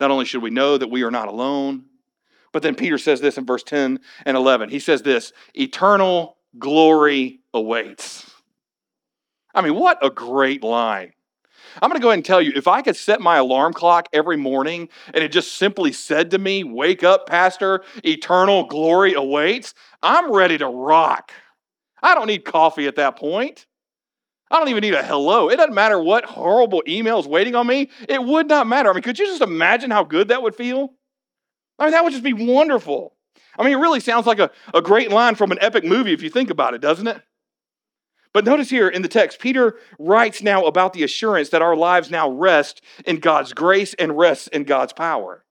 not 0.00 0.10
only 0.10 0.24
should 0.24 0.42
we 0.42 0.50
know 0.50 0.76
that 0.76 0.90
we 0.90 1.02
are 1.02 1.10
not 1.10 1.28
alone, 1.28 1.84
but 2.58 2.64
then 2.64 2.74
Peter 2.74 2.98
says 2.98 3.20
this 3.20 3.38
in 3.38 3.46
verse 3.46 3.62
10 3.62 4.00
and 4.26 4.36
11. 4.36 4.68
He 4.68 4.80
says 4.80 5.02
this 5.02 5.32
eternal 5.54 6.38
glory 6.58 7.38
awaits. 7.54 8.28
I 9.54 9.60
mean, 9.60 9.76
what 9.76 10.04
a 10.04 10.10
great 10.10 10.64
line. 10.64 11.12
I'm 11.80 11.88
going 11.88 12.00
to 12.00 12.02
go 12.02 12.08
ahead 12.08 12.18
and 12.18 12.24
tell 12.24 12.42
you 12.42 12.50
if 12.56 12.66
I 12.66 12.82
could 12.82 12.96
set 12.96 13.20
my 13.20 13.36
alarm 13.36 13.74
clock 13.74 14.08
every 14.12 14.36
morning 14.36 14.88
and 15.14 15.22
it 15.22 15.30
just 15.30 15.54
simply 15.54 15.92
said 15.92 16.32
to 16.32 16.38
me, 16.38 16.64
Wake 16.64 17.04
up, 17.04 17.28
Pastor, 17.28 17.84
eternal 18.02 18.64
glory 18.64 19.14
awaits, 19.14 19.72
I'm 20.02 20.32
ready 20.32 20.58
to 20.58 20.66
rock. 20.66 21.30
I 22.02 22.16
don't 22.16 22.26
need 22.26 22.44
coffee 22.44 22.88
at 22.88 22.96
that 22.96 23.16
point. 23.16 23.66
I 24.50 24.58
don't 24.58 24.68
even 24.68 24.80
need 24.80 24.94
a 24.94 25.04
hello. 25.04 25.48
It 25.48 25.58
doesn't 25.58 25.74
matter 25.74 26.02
what 26.02 26.24
horrible 26.24 26.82
email 26.88 27.20
is 27.20 27.28
waiting 27.28 27.54
on 27.54 27.68
me. 27.68 27.88
It 28.08 28.24
would 28.24 28.48
not 28.48 28.66
matter. 28.66 28.90
I 28.90 28.94
mean, 28.94 29.02
could 29.02 29.20
you 29.20 29.26
just 29.26 29.42
imagine 29.42 29.92
how 29.92 30.02
good 30.02 30.26
that 30.26 30.42
would 30.42 30.56
feel? 30.56 30.97
I 31.78 31.84
mean, 31.84 31.92
that 31.92 32.04
would 32.04 32.12
just 32.12 32.24
be 32.24 32.32
wonderful. 32.32 33.14
I 33.58 33.64
mean, 33.64 33.72
it 33.72 33.80
really 33.80 34.00
sounds 34.00 34.26
like 34.26 34.38
a, 34.38 34.50
a 34.74 34.82
great 34.82 35.10
line 35.10 35.34
from 35.34 35.52
an 35.52 35.58
epic 35.60 35.84
movie 35.84 36.12
if 36.12 36.22
you 36.22 36.30
think 36.30 36.50
about 36.50 36.74
it, 36.74 36.80
doesn't 36.80 37.06
it? 37.06 37.22
But 38.32 38.44
notice 38.44 38.70
here 38.70 38.88
in 38.88 39.02
the 39.02 39.08
text, 39.08 39.40
Peter 39.40 39.78
writes 39.98 40.42
now 40.42 40.64
about 40.64 40.92
the 40.92 41.02
assurance 41.02 41.48
that 41.48 41.62
our 41.62 41.74
lives 41.74 42.10
now 42.10 42.30
rest 42.30 42.82
in 43.06 43.20
God's 43.20 43.52
grace 43.52 43.94
and 43.94 44.16
rests 44.16 44.48
in 44.48 44.64
God's 44.64 44.92
power. 44.92 45.44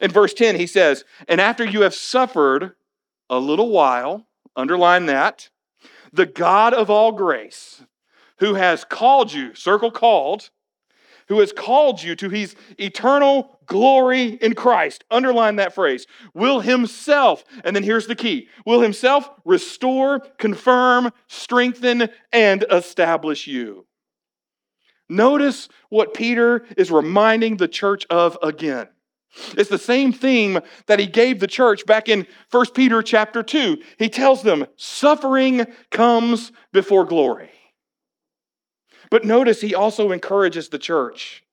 In 0.00 0.10
verse 0.10 0.34
10, 0.34 0.56
he 0.56 0.66
says, 0.66 1.04
And 1.28 1.40
after 1.40 1.64
you 1.64 1.82
have 1.82 1.94
suffered 1.94 2.72
a 3.30 3.38
little 3.38 3.70
while, 3.70 4.26
underline 4.56 5.06
that, 5.06 5.50
the 6.12 6.26
God 6.26 6.72
of 6.74 6.90
all 6.90 7.12
grace, 7.12 7.84
who 8.38 8.54
has 8.54 8.84
called 8.84 9.32
you, 9.32 9.54
circle 9.54 9.90
called, 9.90 10.50
who 11.28 11.40
has 11.40 11.52
called 11.52 12.02
you 12.02 12.16
to 12.16 12.30
his 12.30 12.56
eternal 12.78 13.57
glory 13.68 14.30
in 14.40 14.54
Christ, 14.54 15.04
underline 15.10 15.56
that 15.56 15.74
phrase, 15.74 16.06
will 16.34 16.60
himself, 16.60 17.44
and 17.64 17.76
then 17.76 17.84
here's 17.84 18.08
the 18.08 18.16
key, 18.16 18.48
will 18.66 18.80
himself 18.80 19.30
restore, 19.44 20.20
confirm, 20.38 21.12
strengthen, 21.28 22.08
and 22.32 22.64
establish 22.70 23.46
you. 23.46 23.86
Notice 25.08 25.68
what 25.88 26.14
Peter 26.14 26.66
is 26.76 26.90
reminding 26.90 27.56
the 27.56 27.68
church 27.68 28.04
of 28.10 28.36
again. 28.42 28.88
It's 29.56 29.70
the 29.70 29.78
same 29.78 30.12
theme 30.12 30.58
that 30.86 30.98
he 30.98 31.06
gave 31.06 31.38
the 31.38 31.46
church 31.46 31.86
back 31.86 32.08
in 32.08 32.26
1 32.50 32.66
Peter 32.74 33.02
chapter 33.02 33.42
2. 33.42 33.78
He 33.98 34.08
tells 34.08 34.42
them, 34.42 34.66
suffering 34.76 35.66
comes 35.90 36.50
before 36.72 37.04
glory. 37.04 37.50
But 39.10 39.24
notice 39.24 39.60
he 39.60 39.74
also 39.74 40.10
encourages 40.10 40.68
the 40.68 40.78
church 40.78 41.44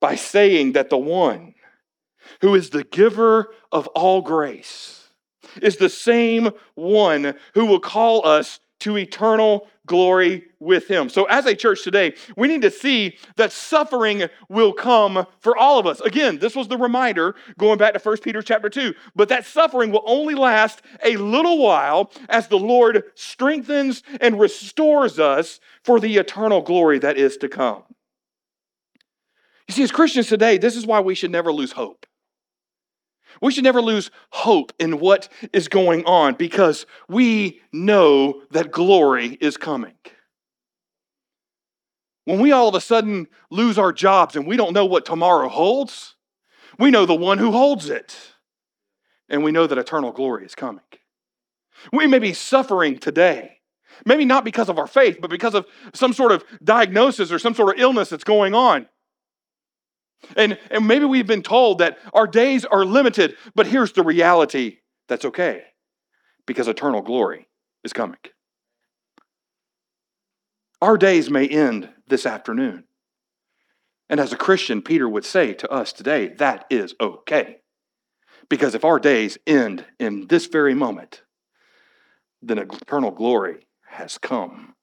by 0.00 0.14
saying 0.14 0.72
that 0.72 0.90
the 0.90 0.98
one 0.98 1.54
who 2.40 2.54
is 2.54 2.70
the 2.70 2.84
giver 2.84 3.52
of 3.70 3.86
all 3.88 4.22
grace 4.22 5.08
is 5.62 5.76
the 5.76 5.88
same 5.88 6.50
one 6.74 7.34
who 7.54 7.66
will 7.66 7.80
call 7.80 8.26
us 8.26 8.60
to 8.80 8.96
eternal 8.96 9.68
glory 9.86 10.44
with 10.58 10.88
him. 10.88 11.08
So, 11.08 11.24
as 11.24 11.46
a 11.46 11.54
church 11.54 11.82
today, 11.82 12.14
we 12.36 12.48
need 12.48 12.62
to 12.62 12.70
see 12.70 13.18
that 13.36 13.52
suffering 13.52 14.24
will 14.48 14.72
come 14.72 15.26
for 15.40 15.56
all 15.56 15.78
of 15.78 15.86
us. 15.86 16.00
Again, 16.00 16.38
this 16.38 16.54
was 16.54 16.68
the 16.68 16.78
reminder 16.78 17.34
going 17.58 17.78
back 17.78 17.94
to 17.94 18.00
1 18.00 18.18
Peter 18.18 18.40
chapter 18.40 18.68
2. 18.68 18.94
But 19.14 19.28
that 19.28 19.44
suffering 19.44 19.90
will 19.90 20.04
only 20.06 20.34
last 20.34 20.82
a 21.04 21.16
little 21.16 21.58
while 21.58 22.12
as 22.28 22.48
the 22.48 22.58
Lord 22.58 23.04
strengthens 23.14 24.02
and 24.20 24.40
restores 24.40 25.18
us 25.18 25.60
for 25.84 26.00
the 26.00 26.16
eternal 26.16 26.62
glory 26.62 26.98
that 27.00 27.18
is 27.18 27.36
to 27.38 27.48
come. 27.48 27.82
You 29.70 29.74
see, 29.74 29.82
as 29.84 29.92
Christians 29.92 30.26
today, 30.26 30.58
this 30.58 30.74
is 30.74 30.84
why 30.84 30.98
we 30.98 31.14
should 31.14 31.30
never 31.30 31.52
lose 31.52 31.70
hope. 31.70 32.04
We 33.40 33.52
should 33.52 33.62
never 33.62 33.80
lose 33.80 34.10
hope 34.30 34.72
in 34.80 34.98
what 34.98 35.28
is 35.52 35.68
going 35.68 36.04
on 36.06 36.34
because 36.34 36.86
we 37.08 37.60
know 37.72 38.42
that 38.50 38.72
glory 38.72 39.38
is 39.40 39.56
coming. 39.56 39.94
When 42.24 42.40
we 42.40 42.50
all 42.50 42.66
of 42.66 42.74
a 42.74 42.80
sudden 42.80 43.28
lose 43.48 43.78
our 43.78 43.92
jobs 43.92 44.34
and 44.34 44.44
we 44.44 44.56
don't 44.56 44.72
know 44.72 44.86
what 44.86 45.04
tomorrow 45.04 45.48
holds, 45.48 46.16
we 46.76 46.90
know 46.90 47.06
the 47.06 47.14
one 47.14 47.38
who 47.38 47.52
holds 47.52 47.88
it. 47.88 48.16
And 49.28 49.44
we 49.44 49.52
know 49.52 49.68
that 49.68 49.78
eternal 49.78 50.10
glory 50.10 50.46
is 50.46 50.56
coming. 50.56 50.82
We 51.92 52.08
may 52.08 52.18
be 52.18 52.32
suffering 52.32 52.98
today, 52.98 53.58
maybe 54.04 54.24
not 54.24 54.42
because 54.42 54.68
of 54.68 54.80
our 54.80 54.88
faith, 54.88 55.18
but 55.20 55.30
because 55.30 55.54
of 55.54 55.64
some 55.94 56.12
sort 56.12 56.32
of 56.32 56.42
diagnosis 56.64 57.30
or 57.30 57.38
some 57.38 57.54
sort 57.54 57.76
of 57.76 57.80
illness 57.80 58.08
that's 58.08 58.24
going 58.24 58.52
on. 58.52 58.88
And, 60.36 60.58
and 60.70 60.86
maybe 60.86 61.04
we've 61.04 61.26
been 61.26 61.42
told 61.42 61.78
that 61.78 61.98
our 62.12 62.26
days 62.26 62.64
are 62.64 62.84
limited, 62.84 63.36
but 63.54 63.66
here's 63.66 63.92
the 63.92 64.02
reality 64.02 64.78
that's 65.08 65.24
okay 65.24 65.64
because 66.46 66.68
eternal 66.68 67.02
glory 67.02 67.48
is 67.84 67.92
coming. 67.92 68.18
Our 70.82 70.96
days 70.96 71.30
may 71.30 71.46
end 71.46 71.90
this 72.08 72.26
afternoon. 72.26 72.84
And 74.08 74.18
as 74.18 74.32
a 74.32 74.36
Christian, 74.36 74.82
Peter 74.82 75.08
would 75.08 75.24
say 75.24 75.52
to 75.54 75.70
us 75.70 75.92
today, 75.92 76.28
that 76.38 76.64
is 76.70 76.94
okay. 77.00 77.58
Because 78.48 78.74
if 78.74 78.84
our 78.84 78.98
days 78.98 79.38
end 79.46 79.84
in 79.98 80.26
this 80.26 80.46
very 80.46 80.74
moment, 80.74 81.22
then 82.42 82.58
eternal 82.58 83.12
glory 83.12 83.66
has 83.86 84.18
come. 84.18 84.74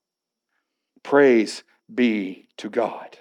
Praise 1.03 1.63
be 1.93 2.47
to 2.57 2.69
God. 2.69 3.17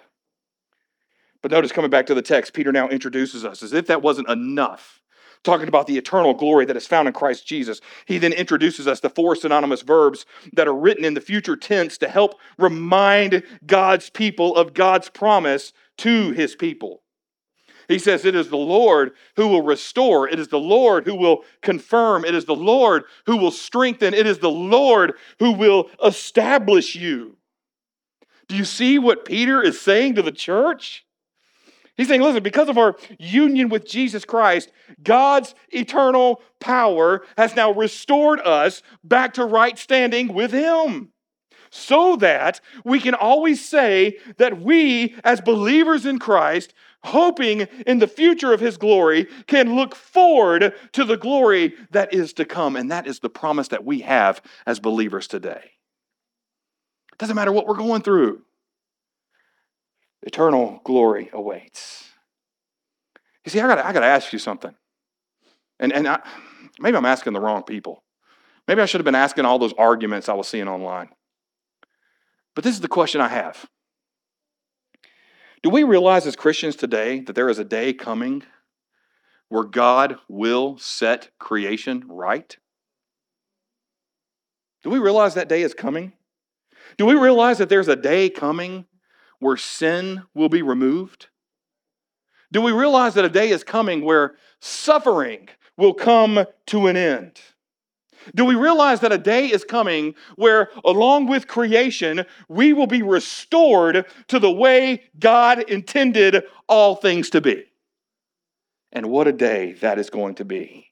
But 1.47 1.53
notice 1.53 1.71
coming 1.71 1.93
back 1.93 2.07
to 2.07 2.15
the 2.15 2.23
text, 2.23 2.55
Peter 2.55 2.73
now 2.73 2.89
introduces 2.89 3.45
us 3.45 3.63
as 3.63 3.73
if 3.73 3.87
that 3.87 4.03
wasn't 4.03 4.29
enough. 4.29 5.01
Talking 5.45 5.69
about 5.69 5.87
the 5.87 5.97
eternal 5.97 6.35
glory 6.35 6.65
that 6.65 6.77
is 6.77 6.89
found 6.89 7.07
in 7.07 7.15
Christ 7.15 7.47
Jesus, 7.47 7.81
he 8.05 8.19
then 8.19 8.33
introduces 8.33 8.89
us 8.89 8.99
the 8.99 9.11
four 9.11 9.37
synonymous 9.37 9.83
verbs 9.83 10.27
that 10.55 10.67
are 10.67 10.75
written 10.75 11.05
in 11.05 11.15
the 11.15 11.21
future 11.21 11.55
tense 11.55 11.99
to 11.99 12.09
help 12.09 12.35
remind 12.59 13.45
God's 13.65 14.11
people 14.11 14.57
of 14.57 14.75
God's 14.75 15.09
promise 15.09 15.73
to 15.99 16.33
his 16.33 16.57
people. 16.57 17.05
He 17.87 18.01
says, 18.01 18.25
It 18.25 18.35
is 18.35 18.49
the 18.49 18.57
Lord 18.57 19.13
who 19.37 19.47
will 19.47 19.63
restore. 19.63 20.29
It 20.29 20.41
is 20.41 20.49
the 20.49 20.59
Lord 20.59 21.05
who 21.05 21.15
will 21.15 21.45
confirm. 21.63 22.25
It 22.25 22.35
is 22.35 22.47
the 22.47 22.57
Lord 22.57 23.05
who 23.27 23.37
will 23.37 23.53
strengthen. 23.53 24.15
It 24.15 24.27
is 24.27 24.41
the 24.41 24.51
Lord 24.51 25.13
who 25.39 25.53
will 25.53 25.91
establish 26.05 26.97
you. 26.97 27.37
Do 28.49 28.57
you 28.57 28.65
see 28.65 28.99
what 28.99 29.25
Peter 29.25 29.63
is 29.63 29.81
saying 29.81 30.17
to 30.17 30.23
the 30.23 30.33
church? 30.33 31.06
He's 31.97 32.09
saying, 32.09 32.21
listen, 32.21 32.43
because 32.43 32.69
of 32.69 32.77
our 32.77 32.97
union 33.19 33.71
with 33.71 33.87
Jesus 33.87 34.25
Christ, 34.25 34.71
God's 35.03 35.55
eternal 35.71 36.43
power 36.61 37.25
has 37.39 37.57
now 37.57 37.73
restored 37.73 38.41
us 38.41 38.83
back 39.03 39.35
to 39.35 39.47
right 39.47 39.79
standing 39.79 40.35
with 40.35 40.53
Him. 40.53 41.13
So 41.71 42.17
that 42.17 42.61
we 42.85 43.01
can 43.01 43.15
always 43.15 43.67
say 43.67 44.19
that 44.37 44.61
we, 44.61 45.15
as 45.25 45.41
believers 45.41 46.07
in 46.07 46.19
Christ, 46.19 46.75
hoping 47.03 47.63
in 47.87 47.99
the 47.99 48.07
future 48.07 48.53
of 48.53 48.61
His 48.61 48.77
glory, 48.77 49.27
can 49.47 49.75
look 49.75 49.95
forward 49.95 50.75
to 50.93 51.05
the 51.05 51.17
glory 51.17 51.75
that 51.91 52.13
is 52.15 52.33
to 52.35 52.45
come. 52.45 52.77
And 52.77 52.91
that 52.91 53.07
is 53.07 53.21
the 53.21 53.31
promise 53.31 53.69
that 53.69 53.85
we 53.85 54.01
have 54.01 54.43
as 54.67 54.81
believers 54.81 55.27
today. 55.27 55.73
It 57.13 57.19
doesn't 57.19 57.37
matter 57.37 57.53
what 57.53 57.67
we're 57.67 57.75
going 57.75 58.03
through 58.03 58.43
eternal 60.27 60.81
glory 60.85 61.31
awaits. 61.33 62.11
You 63.45 63.51
see, 63.51 63.61
I 63.61 63.69
got 63.69 63.79
I 63.79 63.93
to 63.93 64.05
ask 64.05 64.33
you 64.33 64.41
something. 64.41 64.75
And, 65.79 65.93
and 65.93 66.09
I, 66.09 66.21
maybe 66.81 66.97
I'm 66.97 67.07
asking 67.07 67.33
the 67.33 67.41
wrong 67.41 67.63
people. 67.63 68.03
Maybe 68.67 68.83
I 68.83 68.87
should 68.87 68.99
have 68.99 69.05
been 69.05 69.15
asking 69.15 69.45
all 69.45 69.59
those 69.59 69.73
arguments 69.79 70.29
I 70.29 70.35
was 70.35 70.49
seeing 70.49 70.67
online. 70.67 71.11
But 72.55 72.65
this 72.65 72.75
is 72.75 72.81
the 72.81 72.89
question 72.89 73.21
I 73.21 73.29
have 73.29 73.67
Do 75.63 75.71
we 75.71 75.85
realize 75.85 76.27
as 76.27 76.35
Christians 76.35 76.75
today 76.75 77.21
that 77.21 77.35
there 77.35 77.49
is 77.49 77.61
a 77.61 77.65
day 77.65 77.93
coming 77.93 78.43
where 79.49 79.63
God 79.65 80.17
will 80.29 80.77
set 80.79 81.31
creation 81.39 82.05
right? 82.09 82.57
Do 84.83 84.91
we 84.91 84.99
realize 84.99 85.35
that 85.35 85.49
day 85.49 85.63
is 85.63 85.75
coming? 85.75 86.15
Do 86.99 87.07
we 87.07 87.15
realize 87.15 87.59
that 87.59 87.69
there's 87.69 87.89
a 87.89 87.97
day 87.97 88.29
coming 88.29 88.87
where 89.47 89.57
sin 89.57 90.25
will 90.35 90.49
be 90.49 90.61
removed? 90.61 91.29
Do 92.51 92.61
we 92.61 92.73
realize 92.73 93.15
that 93.15 93.25
a 93.25 93.29
day 93.29 93.51
is 93.51 93.63
coming 93.63 94.05
where 94.05 94.35
suffering 94.59 95.49
will 95.77 95.95
come 95.95 96.47
to 96.67 96.89
an 96.89 96.97
end? 96.97 97.41
Do 98.35 98.45
we 98.45 98.57
realize 98.57 98.99
that 99.01 99.13
a 99.13 99.19
day 99.19 99.47
is 99.47 99.63
coming 99.63 100.17
where, 100.35 100.71
along 100.85 101.29
with 101.29 101.47
creation, 101.47 102.27
we 102.49 102.73
will 102.73 102.89
be 102.89 103.03
restored 103.03 104.05
to 104.27 104.41
the 104.41 104.51
way 104.51 105.05
God 105.21 105.71
intended 105.71 106.43
all 106.69 106.97
things 106.97 107.31
to 107.31 107.41
be? 107.41 107.67
And 108.91 109.11
what 109.11 109.29
a 109.29 109.33
day 109.33 109.75
that 109.75 110.01
is 110.01 110.11
going 110.11 110.35
to 110.37 110.45
be. 110.45 110.89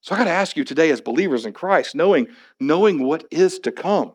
So 0.00 0.14
I 0.14 0.18
got 0.18 0.24
to 0.24 0.30
ask 0.30 0.56
you 0.56 0.64
today, 0.64 0.90
as 0.90 1.02
believers 1.02 1.44
in 1.44 1.52
Christ, 1.52 1.94
knowing, 1.94 2.28
knowing 2.58 3.02
what 3.02 3.26
is 3.30 3.58
to 3.58 3.70
come, 3.70 4.14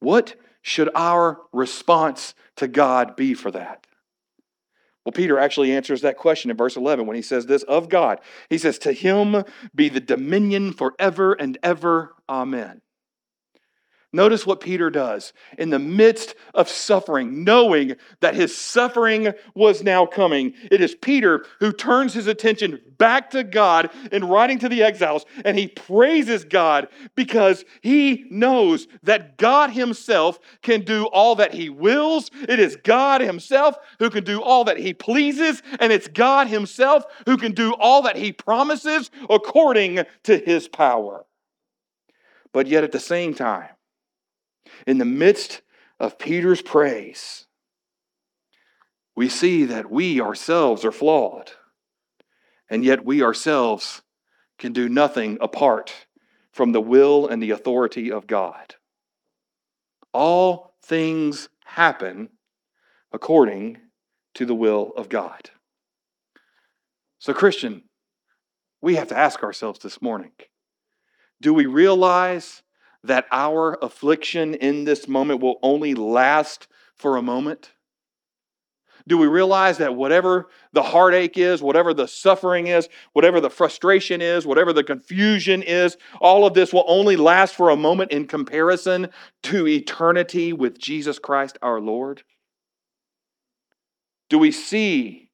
what 0.00 0.36
should 0.64 0.88
our 0.94 1.42
response 1.52 2.34
to 2.56 2.66
God 2.66 3.16
be 3.16 3.34
for 3.34 3.50
that? 3.50 3.86
Well, 5.04 5.12
Peter 5.12 5.38
actually 5.38 5.72
answers 5.72 6.00
that 6.00 6.16
question 6.16 6.50
in 6.50 6.56
verse 6.56 6.76
11 6.76 7.06
when 7.06 7.16
he 7.16 7.22
says 7.22 7.44
this 7.44 7.62
of 7.64 7.90
God. 7.90 8.20
He 8.48 8.56
says, 8.56 8.78
To 8.78 8.92
him 8.92 9.44
be 9.74 9.90
the 9.90 10.00
dominion 10.00 10.72
forever 10.72 11.34
and 11.34 11.58
ever. 11.62 12.14
Amen. 12.30 12.80
Notice 14.14 14.46
what 14.46 14.60
Peter 14.60 14.90
does 14.90 15.32
in 15.58 15.70
the 15.70 15.80
midst 15.80 16.36
of 16.54 16.68
suffering, 16.68 17.42
knowing 17.42 17.96
that 18.20 18.36
his 18.36 18.56
suffering 18.56 19.32
was 19.56 19.82
now 19.82 20.06
coming. 20.06 20.54
It 20.70 20.80
is 20.80 20.94
Peter 20.94 21.44
who 21.58 21.72
turns 21.72 22.14
his 22.14 22.28
attention 22.28 22.80
back 22.96 23.30
to 23.30 23.42
God 23.42 23.90
in 24.12 24.28
writing 24.28 24.60
to 24.60 24.68
the 24.68 24.84
exiles, 24.84 25.26
and 25.44 25.58
he 25.58 25.66
praises 25.66 26.44
God 26.44 26.86
because 27.16 27.64
he 27.82 28.26
knows 28.30 28.86
that 29.02 29.36
God 29.36 29.70
himself 29.70 30.38
can 30.62 30.82
do 30.82 31.06
all 31.06 31.34
that 31.34 31.52
he 31.52 31.68
wills. 31.68 32.30
It 32.48 32.60
is 32.60 32.76
God 32.76 33.20
himself 33.20 33.76
who 33.98 34.10
can 34.10 34.22
do 34.22 34.40
all 34.40 34.62
that 34.66 34.78
he 34.78 34.94
pleases, 34.94 35.60
and 35.80 35.92
it's 35.92 36.06
God 36.06 36.46
himself 36.46 37.04
who 37.26 37.36
can 37.36 37.50
do 37.50 37.72
all 37.72 38.02
that 38.02 38.14
he 38.14 38.30
promises 38.30 39.10
according 39.28 40.04
to 40.22 40.38
his 40.38 40.68
power. 40.68 41.26
But 42.52 42.68
yet 42.68 42.84
at 42.84 42.92
the 42.92 43.00
same 43.00 43.34
time, 43.34 43.70
In 44.86 44.98
the 44.98 45.04
midst 45.04 45.62
of 45.98 46.18
Peter's 46.18 46.62
praise, 46.62 47.46
we 49.16 49.28
see 49.28 49.64
that 49.64 49.90
we 49.90 50.20
ourselves 50.20 50.84
are 50.84 50.92
flawed, 50.92 51.52
and 52.68 52.84
yet 52.84 53.04
we 53.04 53.22
ourselves 53.22 54.02
can 54.58 54.72
do 54.72 54.88
nothing 54.88 55.38
apart 55.40 56.06
from 56.52 56.72
the 56.72 56.80
will 56.80 57.26
and 57.26 57.42
the 57.42 57.50
authority 57.50 58.10
of 58.10 58.26
God. 58.26 58.76
All 60.12 60.74
things 60.82 61.48
happen 61.64 62.30
according 63.12 63.78
to 64.34 64.46
the 64.46 64.54
will 64.54 64.92
of 64.96 65.08
God. 65.08 65.50
So, 67.18 67.32
Christian, 67.32 67.84
we 68.80 68.96
have 68.96 69.08
to 69.08 69.16
ask 69.16 69.42
ourselves 69.42 69.80
this 69.80 70.02
morning 70.02 70.32
do 71.40 71.54
we 71.54 71.66
realize 71.66 72.62
that 73.04 73.26
our 73.30 73.78
affliction 73.82 74.54
in 74.54 74.84
this 74.84 75.06
moment 75.06 75.40
will 75.40 75.58
only 75.62 75.94
last 75.94 76.66
for 76.96 77.16
a 77.16 77.22
moment? 77.22 77.72
Do 79.06 79.18
we 79.18 79.26
realize 79.26 79.78
that 79.78 79.94
whatever 79.94 80.48
the 80.72 80.82
heartache 80.82 81.36
is, 81.36 81.60
whatever 81.60 81.92
the 81.92 82.08
suffering 82.08 82.68
is, 82.68 82.88
whatever 83.12 83.38
the 83.38 83.50
frustration 83.50 84.22
is, 84.22 84.46
whatever 84.46 84.72
the 84.72 84.82
confusion 84.82 85.62
is, 85.62 85.98
all 86.22 86.46
of 86.46 86.54
this 86.54 86.72
will 86.72 86.84
only 86.86 87.16
last 87.16 87.54
for 87.54 87.68
a 87.68 87.76
moment 87.76 88.12
in 88.12 88.26
comparison 88.26 89.08
to 89.42 89.68
eternity 89.68 90.54
with 90.54 90.78
Jesus 90.78 91.18
Christ 91.18 91.58
our 91.60 91.80
Lord? 91.80 92.22
Do 94.30 94.38
we 94.38 94.50
see 94.50 95.28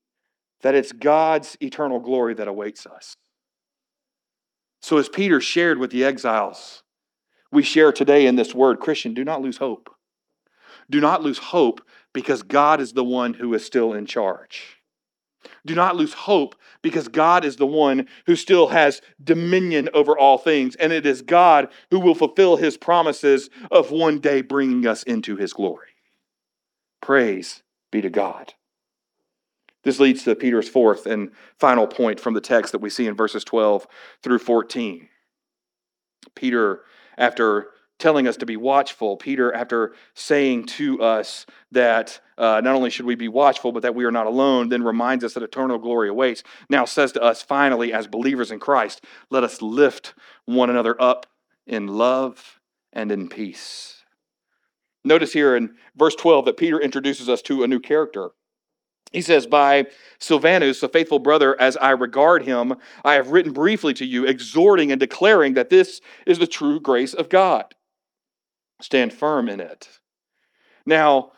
that 0.63 0.75
it's 0.75 0.91
God's 0.91 1.57
eternal 1.61 2.01
glory 2.01 2.35
that 2.35 2.49
awaits 2.49 2.87
us? 2.87 3.15
So, 4.83 4.99
as 4.99 5.09
Peter 5.09 5.41
shared 5.41 5.79
with 5.79 5.93
the 5.93 6.05
exiles, 6.05 6.83
we 7.53 7.63
share 7.63 7.93
today 7.93 8.27
in 8.27 8.37
this 8.37 8.55
word 8.55 8.81
Christian, 8.81 9.15
do 9.15 9.25
not 9.25 9.43
lose 9.43 9.59
hope. 9.59 9.95
Do 10.89 11.01
not 11.01 11.23
lose 11.23 11.39
hope 11.39 11.81
because 12.13 12.43
God 12.43 12.81
is 12.81 12.93
the 12.93 13.05
one 13.05 13.35
who 13.35 13.53
is 13.55 13.65
still 13.65 13.93
in 13.93 14.07
charge. 14.07 14.81
Do 15.65 15.75
not 15.75 15.97
lose 15.97 16.13
hope 16.13 16.55
because 16.83 17.09
God 17.09 17.45
is 17.45 17.57
the 17.57 17.67
one 17.67 18.07
who 18.27 18.37
still 18.37 18.69
has 18.69 19.01
dominion 19.23 19.89
over 19.95 20.17
all 20.19 20.39
things, 20.39 20.77
and 20.77 20.93
it 20.93 21.07
is 21.07 21.23
God 21.23 21.69
who 21.91 22.01
will 22.01 22.15
fulfill 22.15 22.57
his 22.57 22.77
promises 22.77 23.51
of 23.71 23.91
one 23.91 24.19
day 24.19 24.43
bringing 24.43 24.87
us 24.87 25.03
into 25.03 25.37
his 25.37 25.53
glory. 25.53 25.89
Praise 27.01 27.63
be 27.91 28.01
to 28.01 28.11
God. 28.11 28.55
This 29.83 29.99
leads 29.99 30.25
to 30.25 30.35
Peter's 30.35 30.69
fourth 30.69 31.07
and 31.07 31.31
final 31.59 31.87
point 31.87 32.21
from 32.21 32.35
the 32.35 32.41
text 32.41 32.73
that 32.73 32.83
we 32.83 32.91
see 32.91 33.07
in 33.07 33.17
verses 33.17 33.45
12 33.45 33.87
through 34.23 34.39
14. 34.39 35.09
Peter, 36.35 36.83
after 37.21 37.69
telling 38.01 38.27
us 38.27 38.39
to 38.39 38.47
be 38.47 38.57
watchful, 38.57 39.17
Peter, 39.17 39.53
after 39.55 39.93
saying 40.15 40.65
to 40.65 41.01
us 41.03 41.47
that 41.71 42.19
uh, 42.39 42.61
not 42.65 42.75
only 42.75 42.91
should 42.91 43.05
we 43.05 43.15
be 43.15 43.29
watchful, 43.29 43.71
but 43.71 43.83
that 43.83 43.95
we 43.95 44.05
are 44.05 44.11
not 44.11 44.27
alone, 44.27 44.71
then 44.71 44.83
reminds 44.83 45.23
us 45.23 45.35
that 45.35 45.43
eternal 45.43 45.79
glory 45.79 46.09
awaits, 46.09 46.43
now 46.71 46.85
says 46.87 47.13
to 47.13 47.23
us, 47.23 47.43
finally, 47.43 47.93
as 47.93 48.07
believers 48.07 48.51
in 48.51 48.59
Christ, 48.59 49.05
let 49.29 49.45
us 49.45 49.61
lift 49.61 50.15
one 50.47 50.71
another 50.71 51.01
up 51.01 51.27
in 51.67 51.87
love 51.87 52.59
and 52.93 53.13
in 53.13 53.29
peace. 53.29 54.03
Notice 55.05 55.33
here 55.33 55.55
in 55.55 55.75
verse 55.95 56.15
12 56.15 56.47
that 56.47 56.57
Peter 56.57 56.81
introduces 56.81 57.29
us 57.29 57.43
to 57.43 57.63
a 57.63 57.69
new 57.69 57.81
character. 57.81 58.31
He 59.11 59.23
says, 59.23 59.47
By 59.47 59.87
Silvanus, 60.19 60.83
a 60.83 60.89
faithful 60.89 61.19
brother, 61.19 61.61
as 61.61 61.77
I 61.79 61.91
regard 61.91 62.45
him, 62.45 62.75
I 63.05 63.15
have 63.15 63.31
written 63.31 63.53
briefly 63.53 63.95
to 63.95 64.05
you, 64.05 64.25
exhorting 64.25 64.91
and 64.93 65.01
declaring 65.01 65.55
that 65.55 65.71
this 65.71 66.01
is 66.27 66.39
the 66.39 66.47
true 66.47 66.81
grace 66.81 67.15
of 67.15 67.29
God. 67.29 67.75
Stand 68.81 69.13
firm 69.13 69.49
in 69.49 69.61
it. 69.61 69.89
Now, 70.87 71.33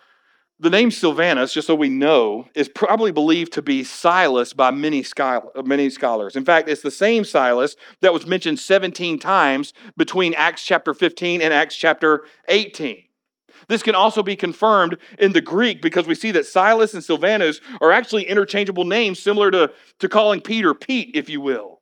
the 0.60 0.70
name 0.70 0.92
Silvanus, 0.92 1.52
just 1.52 1.66
so 1.66 1.74
we 1.74 1.88
know, 1.88 2.46
is 2.54 2.68
probably 2.68 3.10
believed 3.10 3.52
to 3.54 3.62
be 3.62 3.82
Silas 3.82 4.52
by 4.52 4.70
many, 4.70 5.04
many 5.64 5.90
scholars. 5.90 6.36
In 6.36 6.44
fact, 6.44 6.68
it's 6.68 6.82
the 6.82 6.90
same 6.90 7.24
Silas 7.24 7.74
that 8.00 8.12
was 8.12 8.26
mentioned 8.26 8.60
17 8.60 9.18
times 9.18 9.72
between 9.96 10.34
Acts 10.34 10.64
chapter 10.64 10.94
15 10.94 11.42
and 11.42 11.52
Acts 11.52 11.74
chapter 11.74 12.26
18. 12.46 13.02
This 13.68 13.82
can 13.82 13.94
also 13.94 14.22
be 14.22 14.36
confirmed 14.36 14.96
in 15.18 15.32
the 15.32 15.40
Greek 15.40 15.82
because 15.82 16.06
we 16.06 16.14
see 16.14 16.30
that 16.32 16.46
Silas 16.46 16.94
and 16.94 17.02
Silvanus 17.02 17.60
are 17.80 17.92
actually 17.92 18.24
interchangeable 18.24 18.84
names, 18.84 19.18
similar 19.18 19.50
to, 19.50 19.72
to 19.98 20.08
calling 20.08 20.40
Peter 20.40 20.74
Pete, 20.74 21.10
if 21.14 21.28
you 21.28 21.40
will. 21.40 21.80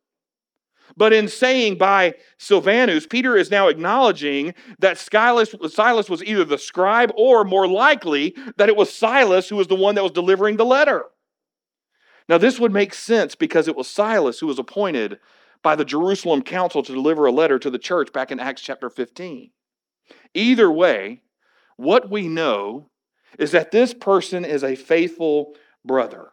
But 0.97 1.13
in 1.13 1.29
saying 1.29 1.79
by 1.79 2.15
Silvanus, 2.39 3.07
Peter 3.07 3.37
is 3.37 3.51
now 3.51 3.69
acknowledging 3.69 4.55
that 4.81 4.99
Silas, 4.99 5.55
Silas 5.69 6.11
was 6.11 6.23
either 6.25 6.45
the 6.45 6.59
scribe 6.59 7.13
or 7.17 7.45
more 7.45 7.69
likely 7.69 8.35
that 8.57 8.69
it 8.69 8.77
was 8.77 8.93
Silas 8.93 9.49
who 9.49 9.57
was 9.57 9.69
the 9.69 9.77
one 9.77 9.95
that 9.95 10.03
was 10.03 10.13
delivering 10.13 10.57
the 10.57 10.65
letter. 10.65 11.05
Now, 12.29 12.39
this 12.39 12.61
would 12.61 12.73
make 12.73 12.95
sense 12.95 13.35
because 13.35 13.67
it 13.67 13.77
was 13.77 13.89
Silas 13.89 14.39
who 14.39 14.47
was 14.47 14.59
appointed 14.59 15.19
by 15.63 15.77
the 15.77 15.85
Jerusalem 15.85 16.43
council 16.43 16.83
to 16.83 16.93
deliver 16.93 17.27
a 17.27 17.33
letter 17.33 17.59
to 17.59 17.71
the 17.71 17.79
church 17.79 18.13
back 18.13 18.31
in 18.31 18.41
Acts 18.41 18.63
chapter 18.63 18.89
15. 18.89 19.51
Either 20.35 20.71
way, 20.71 21.23
what 21.81 22.11
we 22.11 22.29
know 22.29 22.91
is 23.39 23.53
that 23.53 23.71
this 23.71 23.95
person 23.95 24.45
is 24.45 24.63
a 24.63 24.77
faithful 24.77 25.55
brother. 25.83 26.31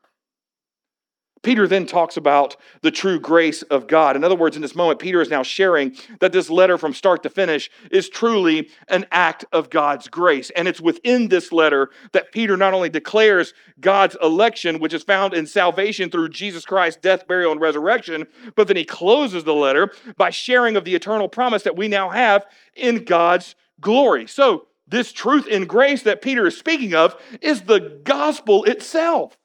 Peter 1.42 1.68
then 1.68 1.86
talks 1.86 2.18
about 2.18 2.58
the 2.82 2.92
true 2.92 3.18
grace 3.18 3.62
of 3.62 3.88
God. 3.88 4.18
In 4.18 4.26
other 4.26 4.36
words, 4.36 4.58
in 4.58 4.62
this 4.62 4.76
moment, 4.76 5.00
Peter 5.00 5.22
is 5.22 5.30
now 5.30 5.44
sharing 5.44 5.96
that 6.20 6.34
this 6.34 6.50
letter 6.50 6.78
from 6.78 6.94
start 6.94 7.24
to 7.24 7.30
finish 7.30 7.70
is 7.92 8.10
truly 8.10 8.70
an 8.90 9.06
act 9.14 9.46
of 9.54 9.70
God's 9.70 10.10
grace. 10.10 10.50
And 10.50 10.68
it's 10.68 10.82
within 10.82 11.30
this 11.30 11.54
letter 11.54 11.92
that 12.12 12.34
Peter 12.34 12.58
not 12.58 12.74
only 12.74 12.90
declares 12.90 13.54
God's 13.80 14.18
election, 14.22 14.80
which 14.80 14.94
is 14.94 15.04
found 15.04 15.34
in 15.34 15.48
salvation 15.48 16.10
through 16.10 16.30
Jesus 16.30 16.66
Christ's 16.66 17.00
death, 17.00 17.26
burial, 17.26 17.54
and 17.54 17.62
resurrection, 17.62 18.26
but 18.56 18.68
then 18.68 18.76
he 18.76 18.84
closes 18.84 19.46
the 19.46 19.54
letter 19.54 19.94
by 20.18 20.30
sharing 20.30 20.76
of 20.76 20.84
the 20.84 20.96
eternal 20.96 21.30
promise 21.30 21.64
that 21.64 21.78
we 21.78 21.88
now 21.88 22.10
have 22.10 22.46
in 22.76 23.06
God's 23.06 23.56
glory. 23.80 24.28
So, 24.28 24.68
this 24.88 25.12
truth 25.12 25.48
in 25.48 25.66
grace 25.66 26.04
that 26.04 26.22
Peter 26.22 26.48
is 26.48 26.58
speaking 26.58 26.96
of 26.96 27.16
is 27.42 27.64
the 27.64 28.02
gospel 28.04 28.64
itself, 28.64 29.38